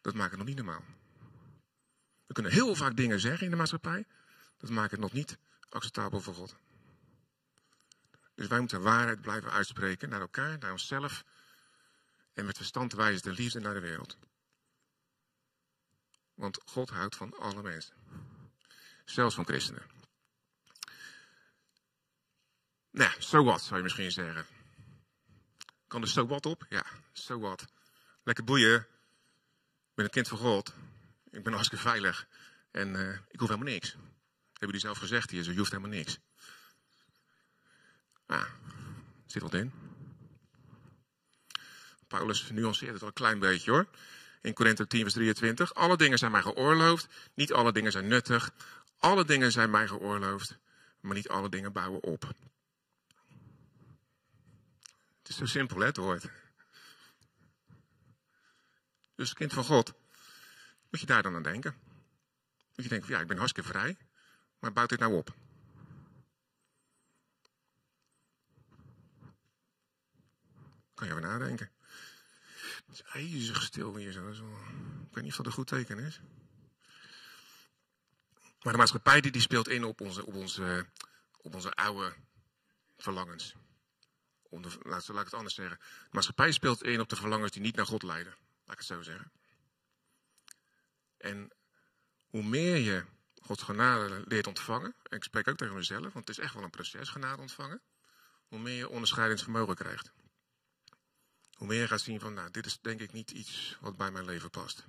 [0.00, 0.84] dat maakt het nog niet normaal.
[2.26, 4.06] We kunnen heel vaak dingen zeggen in de maatschappij,
[4.58, 6.56] dat maakt het nog niet acceptabel voor God.
[8.34, 11.24] Dus wij moeten waarheid blijven uitspreken naar elkaar, naar onszelf.
[12.32, 14.18] En met verstand wijzen de liefde naar de wereld.
[16.34, 17.94] Want God houdt van alle mensen.
[19.04, 19.86] Zelfs van christenen.
[22.90, 24.46] Nou, so zou je misschien zeggen.
[25.86, 26.66] Kan er so what op?
[26.68, 27.72] Ja, so what.
[28.24, 28.80] Lekker boeien.
[28.80, 30.72] Ik ben een kind van God.
[31.30, 32.26] Ik ben hartstikke veilig.
[32.70, 33.90] En uh, ik hoef helemaal niks.
[33.90, 34.02] Hebben
[34.58, 36.18] jullie zelf gezegd hier, je hoeft helemaal niks.
[38.26, 38.46] Ah,
[39.26, 39.72] zit wat in.
[42.08, 43.86] Paulus nuanceert het al een klein beetje hoor.
[44.42, 45.74] In Korinthe 10 vers 23.
[45.74, 47.06] Alle dingen zijn mij geoorloofd.
[47.34, 48.50] Niet alle dingen zijn nuttig.
[48.98, 50.58] Alle dingen zijn mij geoorloofd.
[51.00, 52.22] Maar niet alle dingen bouwen op.
[55.18, 56.28] Het is zo simpel hè, het woord.
[59.14, 59.94] Dus kind van God,
[60.90, 61.74] moet je daar dan aan denken.
[62.74, 63.96] Moet je denken, van, ja, ik ben hartstikke vrij,
[64.58, 65.34] maar bouwt dit nou op?
[70.94, 71.70] Kan je over nadenken.
[72.86, 74.28] Het is ijzig stil hier zo.
[74.28, 76.20] Ik weet niet of dat een goed teken is.
[78.62, 80.86] Maar de maatschappij die, die speelt in op onze, op, onze,
[81.40, 82.14] op onze oude
[82.96, 83.54] verlangens.
[84.50, 85.78] laat, laat ik het anders zeggen.
[85.78, 88.34] De maatschappij speelt in op de verlangens die niet naar God leiden.
[88.64, 89.32] Laat ik het zo zeggen.
[91.16, 91.50] En
[92.26, 93.04] hoe meer je
[93.42, 96.62] Gods genade leert ontvangen, en ik spreek ook tegen mezelf, want het is echt wel
[96.62, 97.82] een proces, genade ontvangen,
[98.46, 100.12] hoe meer je onderscheidingsvermogen krijgt.
[101.54, 104.10] Hoe meer je gaat zien van, nou, dit is denk ik niet iets wat bij
[104.10, 104.84] mijn leven past.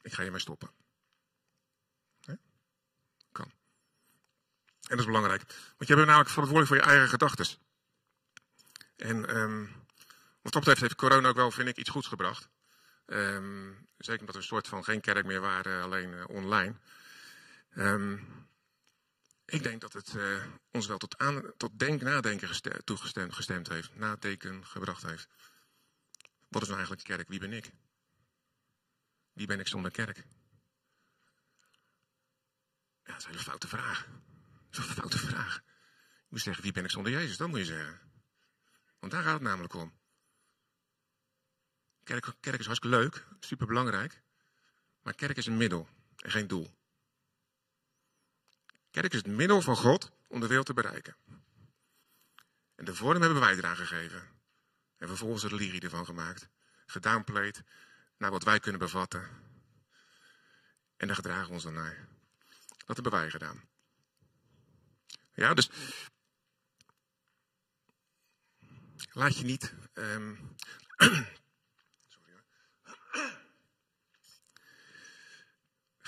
[0.00, 0.70] Ik ga hiermee stoppen.
[3.32, 3.46] Kan.
[3.46, 5.42] En dat is belangrijk.
[5.76, 7.46] Want je bent namelijk verantwoordelijk voor je eigen gedachten.
[8.96, 9.79] En um,
[10.42, 12.48] wat dat betreft heeft corona ook wel, vind ik, iets goeds gebracht.
[13.06, 16.74] Um, zeker omdat we een soort van geen kerk meer waren, alleen uh, online.
[17.76, 18.28] Um,
[19.44, 23.68] ik denk dat het uh, ons wel tot, aan, tot denk, nadenken gestemd, toegestemd gestemd
[23.68, 23.94] heeft.
[23.94, 25.28] Nadenken gebracht heeft.
[26.48, 27.28] Wat is nou eigenlijk kerk?
[27.28, 27.70] Wie ben ik?
[29.32, 30.16] Wie ben ik zonder kerk?
[33.02, 34.06] Ja, dat is een hele foute vraag.
[34.70, 35.54] Dat is een foute vraag.
[35.54, 37.36] Je moet zeggen, wie ben ik zonder Jezus?
[37.36, 38.00] Dat moet je zeggen.
[38.98, 39.99] Want daar gaat het namelijk om.
[42.10, 44.22] Kerk, is hartstikke leuk, super belangrijk.
[45.02, 46.74] Maar kerk is een middel en geen doel.
[48.90, 51.16] Kerk is het middel van God om de wereld te bereiken.
[52.74, 54.28] En de vorm hebben wij eraan gegeven.
[54.96, 56.48] En vervolgens een religie ervan gemaakt.
[56.86, 57.62] Gedownplayed
[58.16, 59.28] naar wat wij kunnen bevatten.
[60.96, 62.08] En daar gedragen we ons dan naar.
[62.86, 63.68] Dat hebben wij gedaan.
[65.34, 65.70] Ja, dus.
[69.12, 69.74] Laat je niet.
[69.94, 70.56] Um,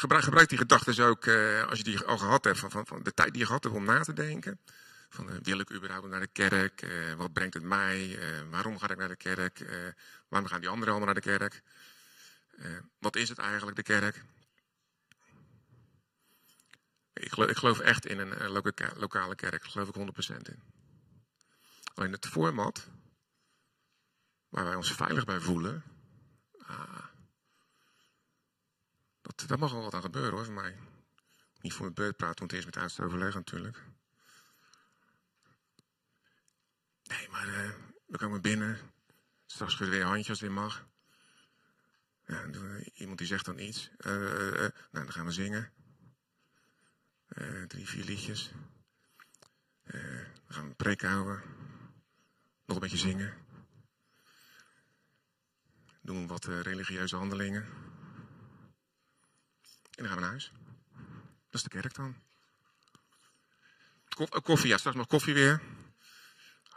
[0.03, 3.03] Gebruik, gebruik die gedachten ook uh, als je die al gehad hebt, van, van, van,
[3.03, 4.61] de tijd die je gehad hebt om na te denken.
[5.09, 6.83] Van, uh, wil ik überhaupt naar de kerk?
[6.83, 8.19] Uh, wat brengt het mij?
[8.51, 9.67] waarom ga ik naar de kerk?
[10.29, 11.63] waarom gaan die anderen allemaal naar de kerk?
[12.99, 14.23] wat is het eigenlijk, de kerk?
[17.13, 20.63] Ik geloof, ik geloof echt in een loka lokale kerk, daar geloof ik 100% in.
[21.95, 22.89] Alleen het format,
[24.49, 25.83] waar wij ons veilig bij voelen,
[29.47, 30.79] dat mag wel wat aan gebeuren hoor, voor mij.
[31.61, 33.85] Niet voor mijn beurt praten, want eerst met uitste overleggen natuurlijk.
[37.31, 37.71] maar uh,
[38.07, 38.79] we komen binnen.
[39.47, 40.87] Straks schudden we weer handjes als weer mag.
[42.27, 42.47] Ja,
[42.95, 43.91] iemand die zegt dan iets.
[43.99, 45.73] Uh, nou, dan gaan we zingen.
[47.69, 48.53] drie, vier liedjes.
[49.85, 51.43] dan gaan we een preek houden.
[52.67, 53.35] Nog een beetje zingen.
[56.01, 57.92] Doen wat religieuze handelingen.
[59.95, 60.53] En dan gaan we naar huis.
[61.51, 62.17] Dat is de kerk dan.
[64.43, 65.63] Koffie, ja, straks nog koffie weer.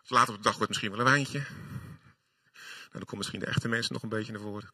[0.07, 1.39] Later op de dag wordt misschien wel een wijntje.
[1.39, 4.71] Nou, dan komen misschien de echte mensen nog een beetje naar voren.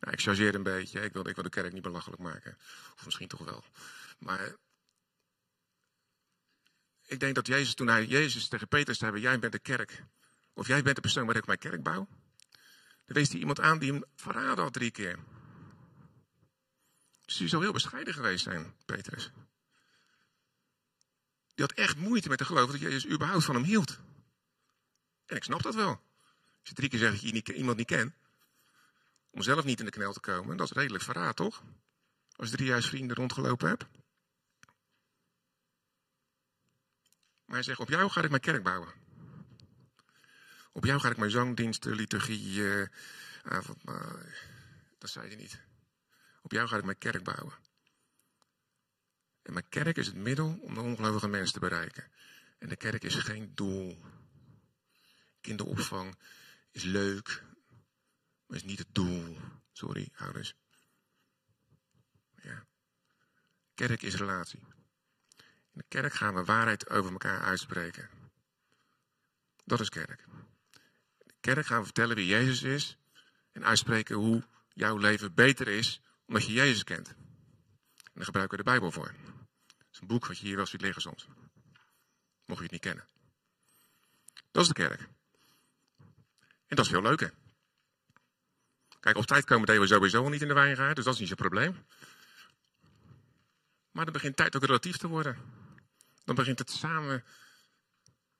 [0.00, 1.00] Nou, ik chargeer een beetje.
[1.00, 2.58] Ik wil, ik de kerk niet belachelijk maken.
[2.94, 3.64] Of misschien toch wel.
[4.18, 4.54] Maar
[7.06, 10.04] ik denk dat Jezus, toen hij Jezus tegen Petrus zei, jij bent de kerk.
[10.52, 12.08] Of jij bent de persoon waar ik mijn kerk bouw.
[13.04, 15.18] Dan wees hij iemand aan die hem verraden had drie keer.
[17.26, 19.30] Dus die zou heel bescheiden geweest zijn, Petrus.
[21.54, 23.98] Die had echt moeite met te geloven dat Jezus überhaupt van hem hield.
[25.26, 25.88] En ik snap dat wel.
[26.60, 28.14] Als je drie keer zegt dat je iemand niet kent,
[29.30, 31.62] om zelf niet in de knel te komen, dat is redelijk verraad, toch?
[32.36, 33.84] Als je drie jaar vrienden rondgelopen hebt.
[37.44, 38.92] Maar hij zegt, op jou ga ik mijn kerk bouwen.
[40.72, 42.62] Op jou ga ik mijn zangdiensten, liturgie,
[43.42, 44.18] avondmaal.
[44.98, 45.65] Dat zei hij niet.
[46.46, 47.54] Op jou ga ik mijn kerk bouwen.
[49.42, 52.10] En mijn kerk is het middel om de ongelovige mensen te bereiken.
[52.58, 53.98] En de kerk is geen doel.
[55.40, 56.18] Kinderopvang
[56.70, 57.42] is leuk,
[58.46, 59.38] maar is niet het doel.
[59.72, 60.54] Sorry, ouders.
[62.42, 62.66] Ja.
[63.74, 64.60] Kerk is relatie.
[65.72, 68.10] In de kerk gaan we waarheid over elkaar uitspreken.
[69.64, 70.24] Dat is kerk.
[71.18, 72.98] In de kerk gaan we vertellen wie Jezus is
[73.52, 77.08] en uitspreken hoe jouw leven beter is omdat je Jezus kent.
[77.08, 79.14] En daar gebruiken we de Bijbel voor.
[79.66, 81.26] Het is een boek wat je hier wel ziet liggen soms.
[82.44, 83.06] Mocht je het niet kennen.
[84.50, 85.00] Dat is de kerk.
[86.66, 87.32] En dat is veel leuker.
[89.00, 91.36] Kijk, op tijd komen we sowieso niet in de wijngaard, dus dat is niet zo'n
[91.36, 91.86] probleem.
[93.90, 95.38] Maar dan begint tijd ook relatief te worden.
[96.24, 97.24] Dan begint het samen.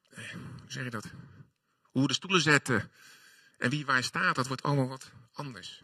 [0.09, 1.05] Eh, hoe zeg je dat?
[1.83, 2.91] Hoe we de stoelen zetten.
[3.59, 5.83] En wie waar staat, dat wordt allemaal wat anders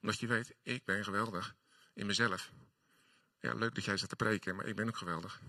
[0.00, 1.54] omdat je weet, ik ben geweldig
[1.94, 2.50] in mezelf.
[3.40, 5.40] Ja, leuk dat jij zit te preken, maar ik ben ook geweldig.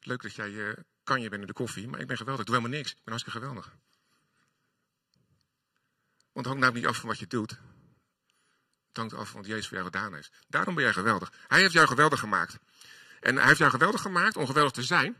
[0.00, 2.40] Leuk dat jij uh, kan je bent in de koffie, maar ik ben geweldig.
[2.40, 2.90] Ik doe helemaal niks.
[2.90, 3.76] Ik ben hartstikke geweldig.
[6.32, 7.50] Want het hangt namelijk niet af van wat je doet.
[8.88, 10.32] Het hangt af van wat Jezus voor jou gedaan heeft.
[10.48, 11.32] Daarom ben jij geweldig.
[11.48, 12.58] Hij heeft jou geweldig gemaakt.
[13.20, 15.16] En hij heeft jou geweldig gemaakt om geweldig te zijn.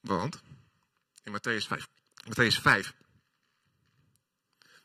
[0.00, 0.42] Want
[1.22, 1.88] in Matthäus 5,
[2.24, 2.94] Matthäus 5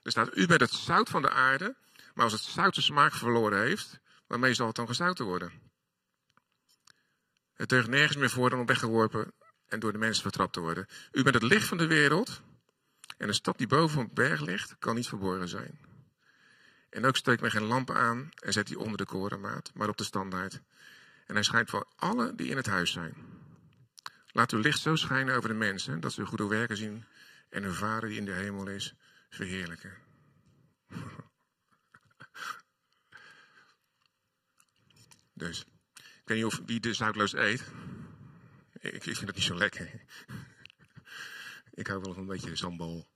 [0.03, 1.75] er staat, u bent het zout van de aarde,
[2.13, 5.51] maar als het zout smaak verloren heeft, waarmee zal het dan gezouten worden?
[7.53, 9.33] Het deugt nergens meer voor dan om weggeworpen
[9.67, 10.87] en door de mensen vertrapt te worden.
[11.11, 12.41] U bent het licht van de wereld
[13.17, 15.79] en een stad die boven een berg ligt, kan niet verborgen zijn.
[16.89, 19.97] En ook steekt men geen lamp aan en zet die onder de korenmaat, maar op
[19.97, 20.61] de standaard.
[21.25, 23.15] En hij schijnt voor allen die in het huis zijn.
[24.31, 27.05] Laat uw licht zo schijnen over de mensen, dat ze uw goede werken zien
[27.49, 28.95] en uw Vader die in de hemel is,
[29.33, 29.97] verheerlijken.
[35.33, 35.65] Dus,
[35.95, 37.63] ik weet niet of wie de zoutloos eet.
[38.71, 40.05] Ik, ik vind dat niet zo lekker.
[41.71, 43.09] Ik hou wel van een beetje zambal.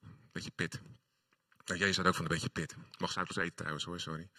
[0.00, 0.80] Een beetje pit.
[1.64, 2.74] Nou, Jezus had ook van een beetje pit.
[2.98, 4.30] Mag zoutloos eten trouwens hoor, sorry.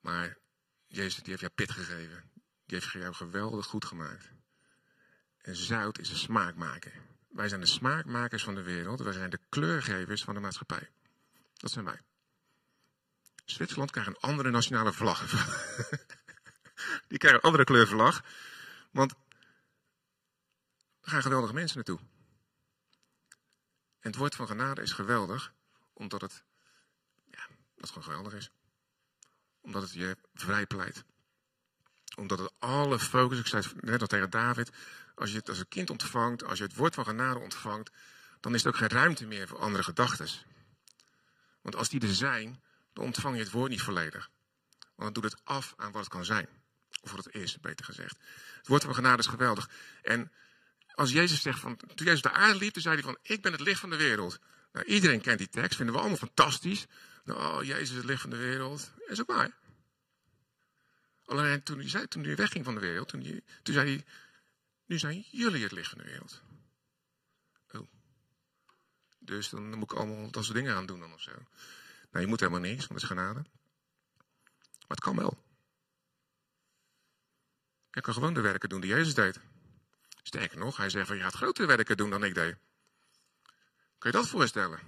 [0.00, 0.38] Maar
[0.86, 2.30] Jezus die heeft jou pit gegeven.
[2.66, 4.30] Die heeft jou geweldig goed gemaakt.
[5.38, 6.92] En zout is een smaakmaker.
[7.34, 9.00] Wij zijn de smaakmakers van de wereld.
[9.00, 10.90] Wij zijn de kleurgevers van de maatschappij.
[11.56, 12.00] Dat zijn wij.
[13.44, 15.20] Zwitserland krijgt een andere nationale vlag.
[17.08, 18.24] Die krijgen een andere kleurvlag.
[18.90, 19.14] Want
[21.00, 21.98] er gaan geweldige mensen naartoe.
[24.00, 25.52] En het woord van genade is geweldig,
[25.92, 26.44] omdat het,
[27.30, 28.50] ja, dat gewoon geweldig is.
[29.60, 31.04] Omdat het je vrijpleit.
[32.16, 34.70] Omdat het alle focus, ik zei net al tegen David,
[35.14, 37.90] als je het als een kind ontvangt, als je het woord van genade ontvangt,
[38.40, 40.28] dan is er ook geen ruimte meer voor andere gedachten.
[41.60, 42.62] Want als die er zijn,
[42.92, 44.30] dan ontvang je het woord niet volledig.
[44.80, 46.48] Want dan doet het af aan wat het kan zijn.
[47.02, 48.16] Of wat het is, beter gezegd.
[48.58, 49.70] Het woord van genade is geweldig.
[50.02, 50.32] En
[50.94, 53.52] als Jezus zegt van, toen Jezus de aarde liep, toen zei hij van, ik ben
[53.52, 54.38] het licht van de wereld.
[54.72, 56.86] Nou, iedereen kent die tekst, vinden we allemaal fantastisch.
[57.24, 58.90] Nou, oh, Jezus is het licht van de wereld.
[59.06, 59.50] Is ook waar.
[61.24, 64.04] Alleen toen hij, zei, toen hij wegging van de wereld, toen, hij, toen zei hij,
[64.84, 66.42] nu zijn jullie het licht van de wereld.
[67.72, 67.88] Oh.
[69.18, 71.32] Dus dan moet ik allemaal dat soort dingen aan doen dan of zo.
[72.10, 73.42] Nou, je moet helemaal niks, want het is genade.
[74.78, 75.42] Maar het kan wel.
[77.90, 79.40] Je kan gewoon de werken doen die Jezus deed.
[80.22, 82.56] Sterker nog, hij zegt van je gaat grotere werken doen dan ik deed.
[83.98, 84.80] Kun je dat voorstellen?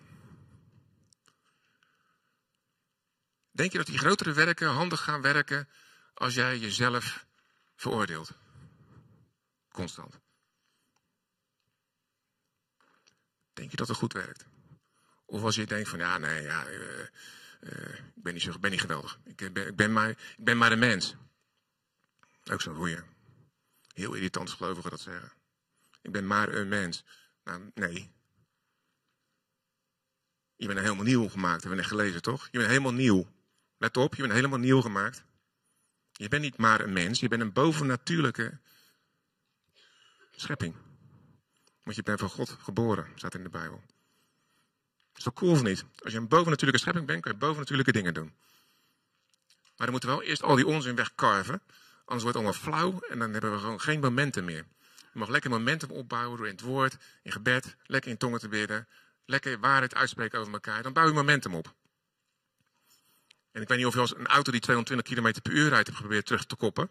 [3.50, 5.68] Denk je dat die grotere werken handig gaan werken
[6.16, 7.26] als jij jezelf
[7.74, 8.30] veroordeelt?
[9.68, 10.20] Constant.
[13.52, 14.46] Denk je dat het goed werkt?
[15.24, 16.98] Of als je denkt van ja, nee, ja, uh,
[17.60, 19.18] uh, ik ben niet, zo, ben niet geweldig.
[19.24, 21.14] Ik ben, ik, ben maar, ik ben maar een mens.
[22.50, 22.98] Ook zo'n goeie.
[23.92, 25.32] Heel irritant gelovigen dat zeggen.
[26.02, 27.04] Ik ben maar een mens.
[27.44, 28.10] Nou, nee.
[30.56, 32.48] Je bent helemaal nieuw gemaakt, hebben we net gelezen, toch?
[32.50, 33.26] Je bent helemaal nieuw.
[33.78, 35.24] Let op, je bent helemaal nieuw gemaakt.
[36.16, 38.58] Je bent niet maar een mens, je bent een bovennatuurlijke
[40.36, 40.74] schepping.
[41.82, 43.82] Want je bent van God geboren, staat in de Bijbel.
[45.14, 45.84] Is dat cool of niet?
[46.02, 48.32] Als je een bovennatuurlijke schepping bent, kun je bovennatuurlijke dingen doen.
[49.76, 51.60] Maar dan moeten we wel eerst al die onzin wegkarven.
[52.04, 54.64] Anders wordt het allemaal flauw en dan hebben we gewoon geen momentum meer.
[55.12, 58.48] Je mag lekker momentum opbouwen door in het woord, in gebed, lekker in tongen te
[58.48, 58.88] bidden.
[59.24, 60.82] Lekker waarheid uitspreken over elkaar.
[60.82, 61.74] Dan bouw je momentum op.
[63.56, 65.86] En ik weet niet of je als een auto die 220 km per uur rijdt
[65.86, 66.90] hebt geprobeerd terug te koppen.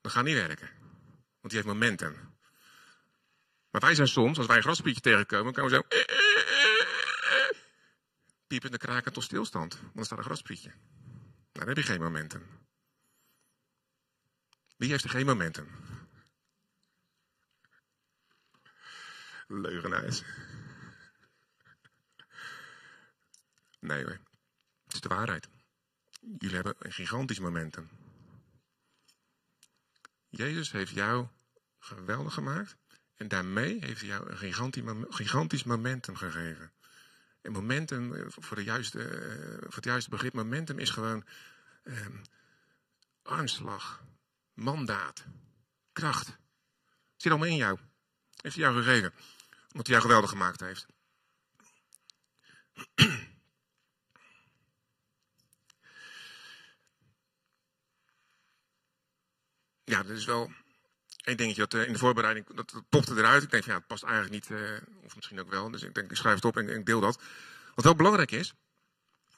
[0.00, 0.68] Dat gaat niet werken.
[1.40, 2.16] Want die heeft momentum.
[3.70, 5.82] Maar wij zijn soms, als wij een grasprietje tegenkomen, kan we zo.
[8.46, 9.74] piepende kraken tot stilstand.
[9.80, 10.68] Want dan staat een grasprietje.
[10.68, 10.78] Nou,
[11.52, 12.46] dan heb je geen momentum.
[14.76, 15.68] Wie heeft er geen momentum?
[19.46, 20.22] Leugenaars.
[23.80, 24.18] Nee hoor.
[24.84, 25.48] Het is de waarheid.
[26.20, 27.88] Jullie hebben een gigantisch momentum.
[30.28, 31.26] Jezus heeft jou
[31.78, 32.76] geweldig gemaakt.
[33.14, 34.38] En daarmee heeft hij jou een
[35.10, 36.72] gigantisch momentum gegeven.
[37.40, 41.24] En momentum, eh, voor, de juiste, eh, voor het juiste begrip, momentum is gewoon
[41.82, 42.06] eh,
[43.22, 44.02] armslag,
[44.54, 45.24] mandaat,
[45.92, 46.38] kracht.
[47.16, 47.78] Zit allemaal in jou.
[48.42, 49.12] Heeft hij jou gegeven.
[49.70, 50.86] Omdat hij jou geweldig gemaakt heeft.
[59.90, 60.52] Ja, dat is wel
[61.16, 63.42] één dingetje dat in de voorbereiding, dat, dat popte eruit.
[63.42, 65.70] Ik denk van ja, het past eigenlijk niet, uh, of misschien ook wel.
[65.70, 67.22] Dus ik denk, ik schrijf het op en ik deel dat.
[67.74, 68.54] Wat wel belangrijk is,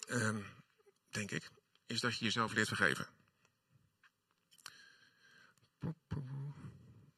[0.09, 0.37] uh,
[1.11, 1.51] denk ik,
[1.87, 3.09] is dat je jezelf leert vergeven.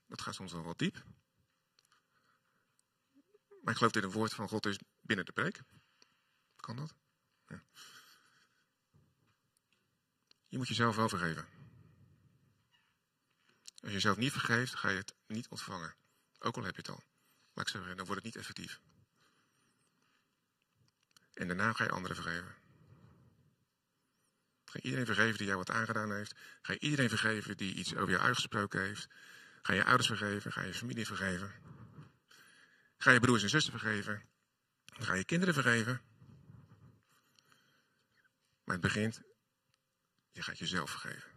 [0.06, 1.04] Dat gaat soms wel wat diep.
[3.62, 5.60] Maar ik geloof dat dit een woord van God is binnen de preek.
[6.56, 6.94] Kan dat?
[7.46, 7.62] Ja.
[10.48, 11.53] Je moet jezelf wel vergeven.
[13.84, 15.94] Als je jezelf niet vergeeft, ga je het niet ontvangen.
[16.38, 17.02] Ook al heb je het al.
[17.52, 18.80] Maar ik zeg, dan wordt het niet effectief.
[21.32, 22.54] En daarna ga je anderen vergeven.
[24.64, 26.34] Ga je iedereen vergeven die jou wat aangedaan heeft.
[26.62, 29.08] Ga je iedereen vergeven die iets over jou uitgesproken heeft.
[29.62, 30.52] Ga je ouders vergeven.
[30.52, 31.52] Ga je familie vergeven.
[32.96, 34.28] Ga je broers en zussen vergeven.
[34.84, 36.02] ga je kinderen vergeven.
[38.64, 39.22] Maar het begint,
[40.32, 41.33] je gaat jezelf vergeven.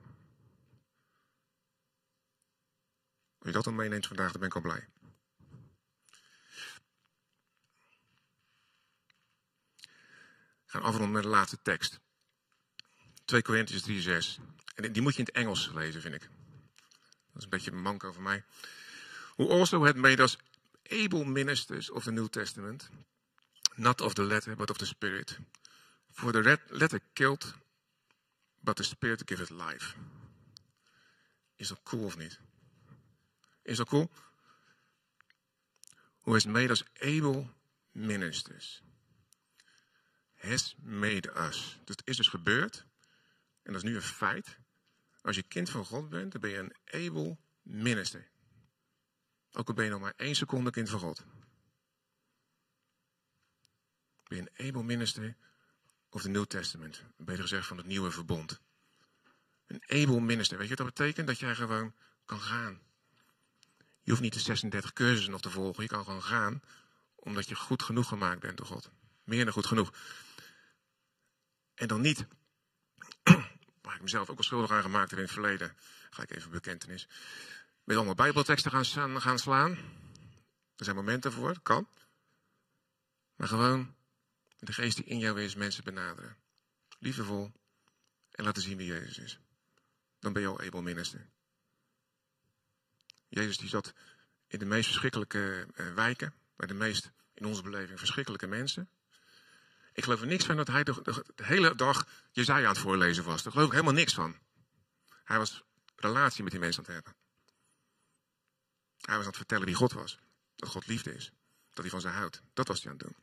[3.38, 4.88] Als je dat dan meeneemt vandaag, dan ben ik al blij.
[10.66, 12.00] We gaan afronden met de laatste tekst.
[13.26, 14.40] 2 Corinthians 3, 6.
[14.76, 16.22] En die moet je in het Engels lezen, vind ik.
[16.22, 18.44] Dat is een beetje een van mij.
[19.36, 20.38] Who also had made us
[20.90, 22.90] able ministers of the New Testament,
[23.76, 25.40] not of the letter, but of the spirit.
[26.12, 27.56] For the letter killed,
[28.60, 29.96] but the spirit giveth life.
[31.56, 32.40] Is dat cool of niet?
[33.68, 34.10] Is dat cool?
[36.20, 37.50] Who has made us able
[37.92, 38.82] ministers.
[40.36, 41.80] Has made us.
[41.84, 42.86] Dat is dus gebeurd.
[43.64, 44.58] En dat is nu een feit.
[45.22, 48.28] Als je kind van God bent, dan ben je een able minister.
[49.52, 51.24] Ook al ben je nog maar één seconde kind van God.
[54.28, 55.36] Ben je een able minister
[56.10, 57.04] of the New Testament.
[57.18, 58.62] Beter gezegd van het nieuwe verbond.
[59.66, 60.58] Een able minister.
[60.58, 61.28] Weet je wat dat betekent?
[61.28, 61.96] Dat jij gewoon
[62.26, 62.86] kan gaan.
[64.08, 65.84] Je hoeft niet de 36 cursussen nog te volgen.
[65.84, 66.62] Je kan gewoon gaan,
[67.16, 68.90] omdat je goed genoeg gemaakt bent door God.
[69.24, 69.94] Meer dan goed genoeg.
[71.74, 72.26] En dan niet,
[73.82, 75.76] waar ik mezelf ook wel schuldig aan gemaakt heb in het verleden,
[76.10, 77.08] ga ik even bekentenis,
[77.84, 79.72] met allemaal bijbelteksten gaan, gaan slaan.
[80.76, 81.88] Er zijn momenten voor, kan.
[83.36, 83.96] Maar gewoon
[84.60, 86.38] de geest die in jou is, mensen benaderen.
[87.00, 87.52] Liefdevol
[88.32, 89.40] en laten zien wie Jezus is.
[90.20, 91.30] Dan ben je al able minister.
[93.28, 93.94] Jezus die zat
[94.48, 98.90] in de meest verschrikkelijke uh, wijken, bij de meest, in onze beleving, verschrikkelijke mensen.
[99.94, 103.44] Ik geloof er niks van dat hij de hele dag Jezaja aan het voorlezen was.
[103.44, 104.38] Daar geloof ik helemaal niks van.
[105.24, 105.64] Hij was
[105.96, 107.22] relatie met die mensen aan het hebben.
[108.98, 110.20] Hij was aan het vertellen wie God was.
[110.56, 111.32] Dat God liefde is.
[111.70, 112.42] Dat hij van ze houdt.
[112.54, 113.16] Dat was hij aan het doen.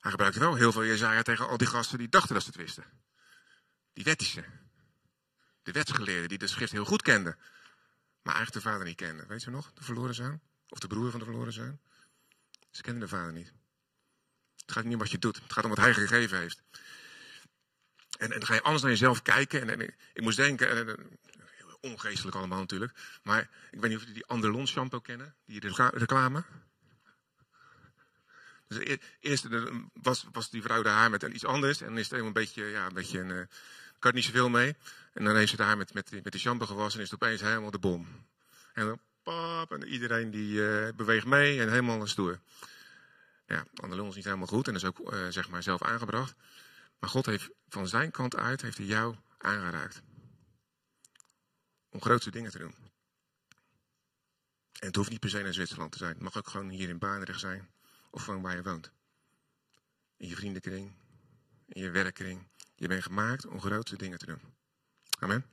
[0.00, 2.58] Hij gebruikte wel heel veel Jezaja tegen al die gasten die dachten dat ze het
[2.58, 2.84] wisten.
[3.92, 4.44] Die wettische.
[5.62, 7.36] De wetsgeleerden die de schrift heel goed kenden.
[8.22, 9.28] Maar eigenlijk de vader niet kenden.
[9.28, 9.72] Weet je nog?
[9.72, 10.40] De verloren zoon?
[10.68, 11.80] Of de broer van de verloren zoon?
[12.70, 13.52] Ze kenden de vader niet.
[14.56, 15.36] Het gaat niet om wat je doet.
[15.42, 16.62] Het gaat om wat hij gegeven heeft.
[18.18, 19.60] En, en dan ga je anders naar jezelf kijken.
[19.60, 21.18] En, en ik moest denken, en,
[21.82, 22.92] ongeestelijk allemaal natuurlijk.
[23.22, 23.40] Maar
[23.70, 25.34] ik weet niet of jullie die Anderlon shampoo kennen.
[25.44, 25.60] Die
[25.92, 26.44] reclame.
[28.68, 29.46] Dus eerst
[29.92, 31.80] was, was die vrouw de haar met iets anders.
[31.80, 33.42] En is het een beetje, ja, een beetje een, uh,
[33.98, 34.76] kan niet zoveel mee.
[35.12, 37.40] En dan heeft ze daar met, met, met die shampoo gewassen en is het opeens
[37.40, 38.06] helemaal de bom.
[38.72, 42.40] En dan pap, en iedereen die uh, beweegt mee en helemaal stoer.
[43.46, 46.34] Ja, Anderlon is niet helemaal goed en is ook uh, zeg maar zelf aangebracht.
[46.98, 50.02] Maar God heeft van zijn kant uit, heeft hij jou aangeraakt.
[51.88, 52.74] Om grootste dingen te doen.
[54.78, 56.12] En het hoeft niet per se naar Zwitserland te zijn.
[56.12, 57.70] Het mag ook gewoon hier in Barendrecht zijn.
[58.10, 58.90] Of gewoon waar je woont.
[60.16, 60.92] In je vriendenkring.
[61.66, 62.48] In je werkkring.
[62.74, 64.40] Je bent gemaakt om grootste dingen te doen.
[65.22, 65.44] Amen.